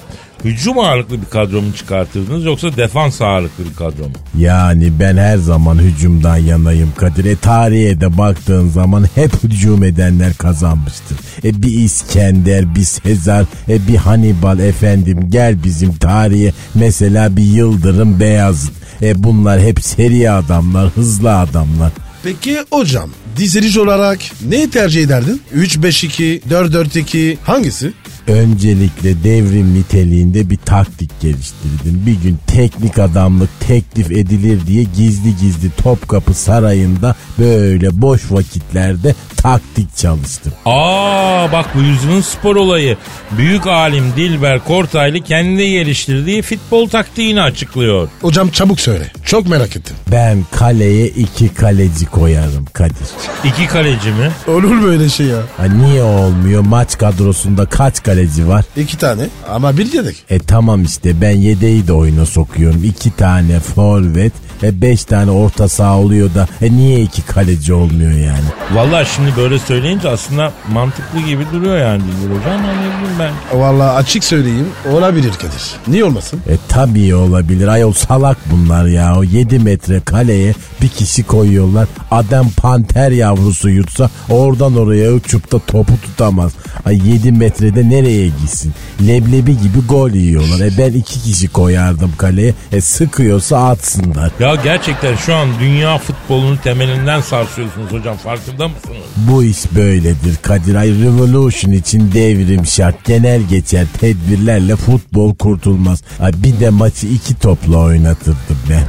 hücum 0.44 0.78
ağırlıklı 0.78 1.20
bir 1.20 1.26
kadro 1.26 1.62
mu 1.62 1.72
çıkartırdınız 1.76 2.44
yoksa 2.44 2.76
defans 2.76 3.22
ağırlıklı 3.22 3.64
bir 3.64 3.74
kadro 3.74 4.02
mu? 4.02 4.12
Yani 4.38 4.92
ben 5.00 5.16
her 5.16 5.37
zaman 5.37 5.78
hücumdan 5.78 6.37
yanayım 6.37 6.92
Kadir. 6.96 7.24
E 7.24 7.37
tarihe 7.37 8.00
de 8.00 8.18
baktığın 8.18 8.68
zaman 8.68 9.06
hep 9.14 9.44
hücum 9.44 9.85
edenler 9.85 10.35
kazanmıştır. 10.35 11.18
E 11.44 11.62
bir 11.62 11.72
İskender, 11.72 12.74
bir 12.74 12.85
Sezar, 12.85 13.44
e 13.68 13.88
bir 13.88 13.96
Hannibal 13.96 14.58
efendim 14.58 15.30
gel 15.30 15.64
bizim 15.64 15.94
tarihe. 15.94 16.52
Mesela 16.74 17.37
bir 17.37 17.44
Yıldırım 17.44 18.20
Beyazıt. 18.20 18.72
E 19.02 19.22
bunlar 19.22 19.61
hep 19.61 19.85
seri 19.85 20.30
adamlar, 20.30 20.88
hızlı 20.88 21.38
adamlar. 21.38 21.92
Peki 22.22 22.58
hocam 22.70 23.11
diziliş 23.37 23.76
olarak 23.76 24.18
neyi 24.48 24.70
tercih 24.70 25.02
ederdin? 25.02 25.42
3-5-2, 25.56 26.40
4-4-2 26.50 27.37
hangisi? 27.44 27.92
Öncelikle 28.26 29.24
devrim 29.24 29.74
niteliğinde 29.74 30.50
bir 30.50 30.56
taktik 30.56 31.20
geliştirdim. 31.20 32.02
Bir 32.06 32.14
gün 32.14 32.38
teknik 32.46 32.98
adamlık 32.98 33.48
teklif 33.61 34.11
edilir 34.11 34.66
diye 34.66 34.85
gizli 34.96 35.37
gizli 35.37 35.70
Topkapı 35.82 36.35
Sarayı'nda 36.35 37.14
böyle 37.38 38.02
boş 38.02 38.32
vakitlerde 38.32 39.14
taktik 39.37 39.96
çalıştım. 39.96 40.52
Aa 40.66 41.52
bak 41.52 41.66
bu 41.74 41.80
yüzünün 41.80 42.20
spor 42.20 42.56
olayı. 42.56 42.96
Büyük 43.30 43.66
alim 43.66 44.04
Dilber 44.16 44.64
Kortaylı 44.64 45.20
kendi 45.20 45.70
geliştirdiği 45.70 46.42
futbol 46.42 46.88
taktiğini 46.88 47.42
açıklıyor. 47.42 48.08
Hocam 48.20 48.48
çabuk 48.48 48.80
söyle. 48.80 49.12
Çok 49.24 49.48
merak 49.48 49.76
ettim. 49.76 49.96
Ben 50.12 50.44
kaleye 50.50 51.06
iki 51.06 51.54
kaleci 51.54 52.06
koyarım 52.06 52.64
Kadir. 52.72 53.08
İki 53.44 53.66
kaleci 53.66 54.08
mi? 54.08 54.30
Olur 54.48 54.82
böyle 54.82 55.08
şey 55.08 55.26
ya. 55.26 55.40
Ha 55.56 55.64
niye 55.64 56.02
olmuyor? 56.02 56.62
Maç 56.62 56.98
kadrosunda 56.98 57.66
kaç 57.66 58.02
kaleci 58.02 58.12
var? 58.48 58.64
İki 58.77 58.98
tane 58.98 59.29
ama 59.51 59.79
bir 59.79 59.92
yedek. 59.92 60.16
E 60.31 60.38
tamam 60.38 60.83
işte 60.85 61.20
ben 61.20 61.31
yedeği 61.31 61.87
de 61.87 61.92
oyuna 61.92 62.27
sokuyorum. 62.27 62.85
İki 62.85 63.16
tane 63.16 63.61
forvet 63.61 64.33
e 64.62 64.83
beş 64.83 65.05
tane 65.05 65.31
orta 65.31 65.68
saha 65.68 65.98
oluyor 65.98 66.35
da 66.35 66.48
e 66.62 66.72
niye 66.72 67.01
iki 67.01 67.22
kaleci 67.22 67.72
olmuyor 67.72 68.12
yani? 68.12 68.44
Vallahi 68.75 69.09
şimdi 69.16 69.37
böyle 69.37 69.59
söyleyince 69.59 70.09
aslında 70.09 70.53
mantıklı 70.72 71.20
gibi 71.20 71.46
duruyor 71.53 71.79
yani 71.79 72.03
Dilber 72.03 72.37
hocam. 72.37 72.53
Ama 72.53 72.72
ne 72.72 72.79
bileyim 72.79 73.18
ben. 73.53 73.61
Vallahi 73.61 73.90
açık 73.90 74.25
söyleyeyim 74.25 74.66
olabilir 74.92 75.33
Kadir. 75.33 75.72
Niye 75.88 76.05
olmasın? 76.05 76.40
E 76.48 76.57
tabii 76.68 77.14
olabilir. 77.14 77.68
Ayol 77.68 77.92
salak 77.92 78.37
bunlar 78.51 78.87
ya. 78.87 79.16
O 79.18 79.22
7 79.22 79.59
metre 79.59 80.01
kaleye 80.01 80.55
bir 80.83 80.88
kişi 80.88 81.22
koyuyorlar. 81.22 81.88
Adam 82.11 82.51
panter 82.51 83.11
yavrusu 83.11 83.68
yutsa 83.68 84.11
oradan 84.31 84.77
oraya 84.77 85.12
uçup 85.12 85.53
da 85.53 85.59
topu 85.59 85.92
tutamaz. 86.03 86.53
Ay 86.85 87.09
7 87.09 87.33
metrede 87.33 87.90
nereye 88.02 88.26
gitsin? 88.26 88.72
Leblebi 89.06 89.58
gibi 89.58 89.80
gol 89.88 90.10
yiyorlar. 90.10 90.60
E 90.60 90.78
ben 90.78 90.92
iki 90.92 91.22
kişi 91.22 91.48
koyardım 91.48 92.12
kaleye. 92.18 92.54
E 92.72 92.80
sıkıyorsa 92.80 93.68
atsınlar. 93.68 94.30
Ya 94.40 94.54
gerçekten 94.54 95.16
şu 95.16 95.34
an 95.34 95.48
dünya 95.60 95.98
futbolunun 95.98 96.56
temelinden 96.56 97.20
sarsıyorsunuz 97.20 97.92
hocam 97.92 98.16
farkında 98.16 98.68
mısınız? 98.68 98.96
Bu 99.16 99.44
iş 99.44 99.58
böyledir 99.74 100.36
Kadir. 100.42 100.74
Ay 100.74 100.88
revolution 100.88 101.72
için 101.72 102.12
devrim 102.12 102.66
şart. 102.66 103.04
Genel 103.04 103.42
geçer 103.42 103.86
tedbirlerle 104.00 104.76
futbol 104.76 105.34
kurtulmaz. 105.34 106.02
Ay 106.20 106.32
bir 106.32 106.60
de 106.60 106.70
maçı 106.70 107.06
iki 107.06 107.34
topla 107.34 107.78
oynatırdım 107.78 108.58
ben. 108.70 108.82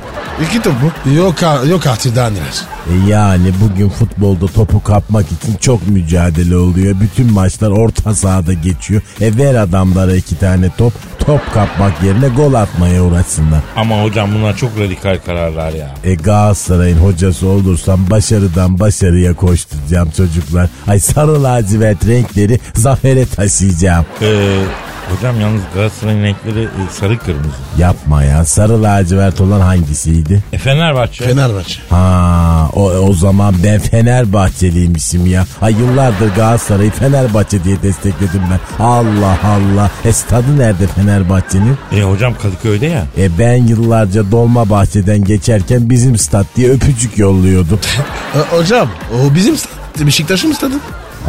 İki 0.45 0.61
top 0.61 0.73
mu? 0.83 1.13
Yok, 1.15 1.35
yok 1.69 1.87
artık 1.87 2.15
daha 2.15 2.29
neler. 2.29 2.63
E 2.91 3.09
yani 3.09 3.51
bugün 3.61 3.89
futbolda 3.89 4.47
topu 4.47 4.83
kapmak 4.83 5.25
için 5.31 5.55
çok 5.61 5.87
mücadele 5.87 6.57
oluyor. 6.57 6.95
Bütün 6.99 7.33
maçlar 7.33 7.69
orta 7.69 8.15
sahada 8.15 8.53
geçiyor. 8.53 9.01
E 9.21 9.37
ver 9.37 9.55
adamlara 9.55 10.15
iki 10.15 10.39
tane 10.39 10.69
top. 10.77 10.93
Top 11.19 11.53
kapmak 11.53 12.03
yerine 12.03 12.27
gol 12.27 12.53
atmaya 12.53 13.03
uğraşsınlar. 13.03 13.59
Ama 13.75 14.03
hocam 14.03 14.29
bunlar 14.35 14.57
çok 14.57 14.79
radikal 14.79 15.17
kararlar 15.25 15.73
ya. 15.73 15.95
E 16.03 16.15
Galatasaray'ın 16.15 16.97
hocası 16.97 17.47
olursam 17.47 18.09
başarıdan 18.09 18.79
başarıya 18.79 19.33
koşturacağım 19.33 20.09
çocuklar. 20.17 20.69
Ay 20.87 20.99
sarı 20.99 21.43
lacivert 21.43 22.07
renkleri 22.07 22.59
zafere 22.73 23.25
taşıyacağım. 23.25 24.05
Ee, 24.21 24.63
hocam 25.11 25.41
yalnız 25.41 25.61
Galatasaray'ın 25.75 26.23
renkleri 26.23 26.63
e, 26.63 26.69
sarı 26.91 27.17
kırmızı. 27.19 27.49
Yapma 27.77 28.23
ya 28.23 28.45
sarı 28.45 28.83
lacivert 28.83 29.41
olan 29.41 29.59
hangisiydi? 29.61 30.43
E 30.53 30.57
Fenerbahçe. 30.57 31.25
Fenerbahçe. 31.25 31.81
Ha 31.89 32.69
o, 32.73 32.81
o 32.91 33.13
zaman 33.13 33.55
ben 33.63 33.79
Fenerbahçeliymişim 33.79 35.25
ya. 35.25 35.45
Ha 35.59 35.69
yıllardır 35.69 36.35
Galatasaray'ı 36.35 36.91
Fenerbahçe 36.91 37.63
diye 37.63 37.81
destekledim 37.83 38.41
ben. 38.51 38.83
Allah 38.83 39.37
Allah. 39.45 39.91
E 40.05 40.13
stadı 40.13 40.57
nerede 40.59 40.87
Fenerbahçe'nin? 40.87 41.77
E 41.91 42.01
hocam 42.03 42.33
Kadıköy'de 42.41 42.85
ya. 42.85 43.05
E 43.17 43.39
ben 43.39 43.55
yıllarca 43.67 44.31
Dolma 44.31 44.69
Bahçe'den 44.69 45.23
geçerken 45.23 45.89
bizim 45.89 46.17
stat 46.17 46.45
diye 46.55 46.69
öpücük 46.71 47.17
yolluyordum. 47.17 47.79
E, 48.35 48.55
hocam 48.57 48.89
o 49.13 49.35
bizim 49.35 49.57
stad. 49.57 50.05
Beşiktaş'ın 50.05 50.49
mı 50.49 50.55
stadı? 50.55 50.75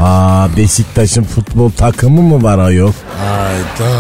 Aa 0.03 0.49
Beşiktaş'ın 0.57 1.25
futbol 1.25 1.71
takımı 1.71 2.23
mı 2.23 2.43
var 2.43 2.59
ayol? 2.59 2.93
Hayda. 3.19 3.93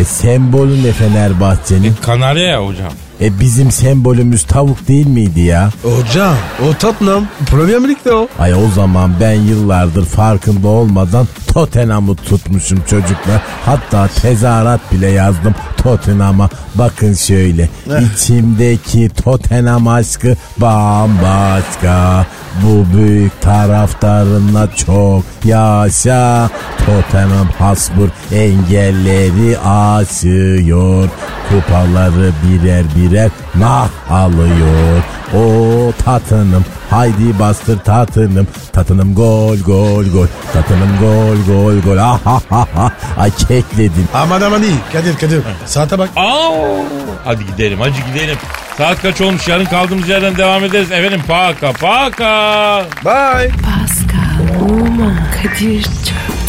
E 0.00 0.04
sembolü 0.04 0.82
ne 0.84 0.92
Fenerbahçe'nin? 0.92 1.94
Kanarya 2.02 2.46
ya 2.46 2.66
hocam. 2.66 2.92
E 3.20 3.40
bizim 3.40 3.70
sembolümüz 3.70 4.42
tavuk 4.42 4.88
değil 4.88 5.06
miydi 5.06 5.40
ya? 5.40 5.70
Hocam 5.82 6.34
o 6.68 6.74
Tottenham 6.78 7.26
Premier 7.50 7.88
Lig'de 7.88 8.12
o. 8.12 8.28
Ay 8.38 8.54
o 8.54 8.68
zaman 8.74 9.12
ben 9.20 9.32
yıllardır 9.32 10.04
farkında 10.04 10.68
olmadan 10.68 11.28
Tottenham'ı 11.46 12.16
tutmuşum 12.16 12.82
çocuklar. 12.90 13.42
Hatta 13.66 14.08
tezahürat 14.08 14.92
bile 14.92 15.06
yazdım 15.10 15.54
Tottenham'a. 15.76 16.48
Bakın 16.74 17.14
şöyle. 17.14 17.68
İçimdeki 18.14 19.08
Tottenham 19.08 19.88
aşkı 19.88 20.36
bambaşka. 20.58 22.26
Bu 22.62 22.96
büyük 22.96 23.40
taraftarınla 23.40 24.68
çok 24.86 25.24
yaşa. 25.44 26.50
Tottenham 26.86 27.48
Hotspur 27.58 28.08
engelleri 28.32 29.58
aşıyor. 29.58 31.08
Kupaları 31.48 32.32
birer 32.44 32.84
birer 33.10 33.30
nah 33.54 33.88
alıyor. 34.10 35.02
O 35.34 35.92
tatınım 36.04 36.64
haydi 36.90 37.38
bastır 37.38 37.78
tatınım. 37.78 38.46
Tatınım 38.72 39.14
gol 39.14 39.56
gol 39.56 40.04
gol. 40.04 40.26
Tatınım 40.52 40.98
gol 41.00 41.54
gol 41.54 41.78
gol. 41.80 41.96
Ah 41.98 42.20
ah 42.26 42.40
ah 42.50 42.66
ah. 42.76 42.90
Ay 43.18 43.30
kekledim. 43.30 44.08
Aman 44.14 44.40
aman 44.40 44.62
iyi. 44.62 44.76
Kadir 44.92 45.16
Kadir. 45.16 45.42
Saate 45.66 45.98
bak. 45.98 46.08
Aa, 46.16 46.50
hadi 47.24 47.46
gidelim 47.46 47.80
hadi 47.80 48.12
gidelim. 48.12 48.36
Saat 48.78 49.02
kaç 49.02 49.20
olmuş 49.20 49.48
yarın 49.48 49.64
kaldığımız 49.64 50.08
yerden 50.08 50.36
devam 50.36 50.64
ederiz. 50.64 50.92
Efendim 50.92 51.20
paka 51.28 51.72
paka. 51.72 52.84
Bye. 53.04 53.50
Pascal, 53.50 54.64
Oman, 54.70 55.16
Kadir 55.42 55.82
çok 55.82 56.39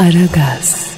Aragaz. 0.00 0.89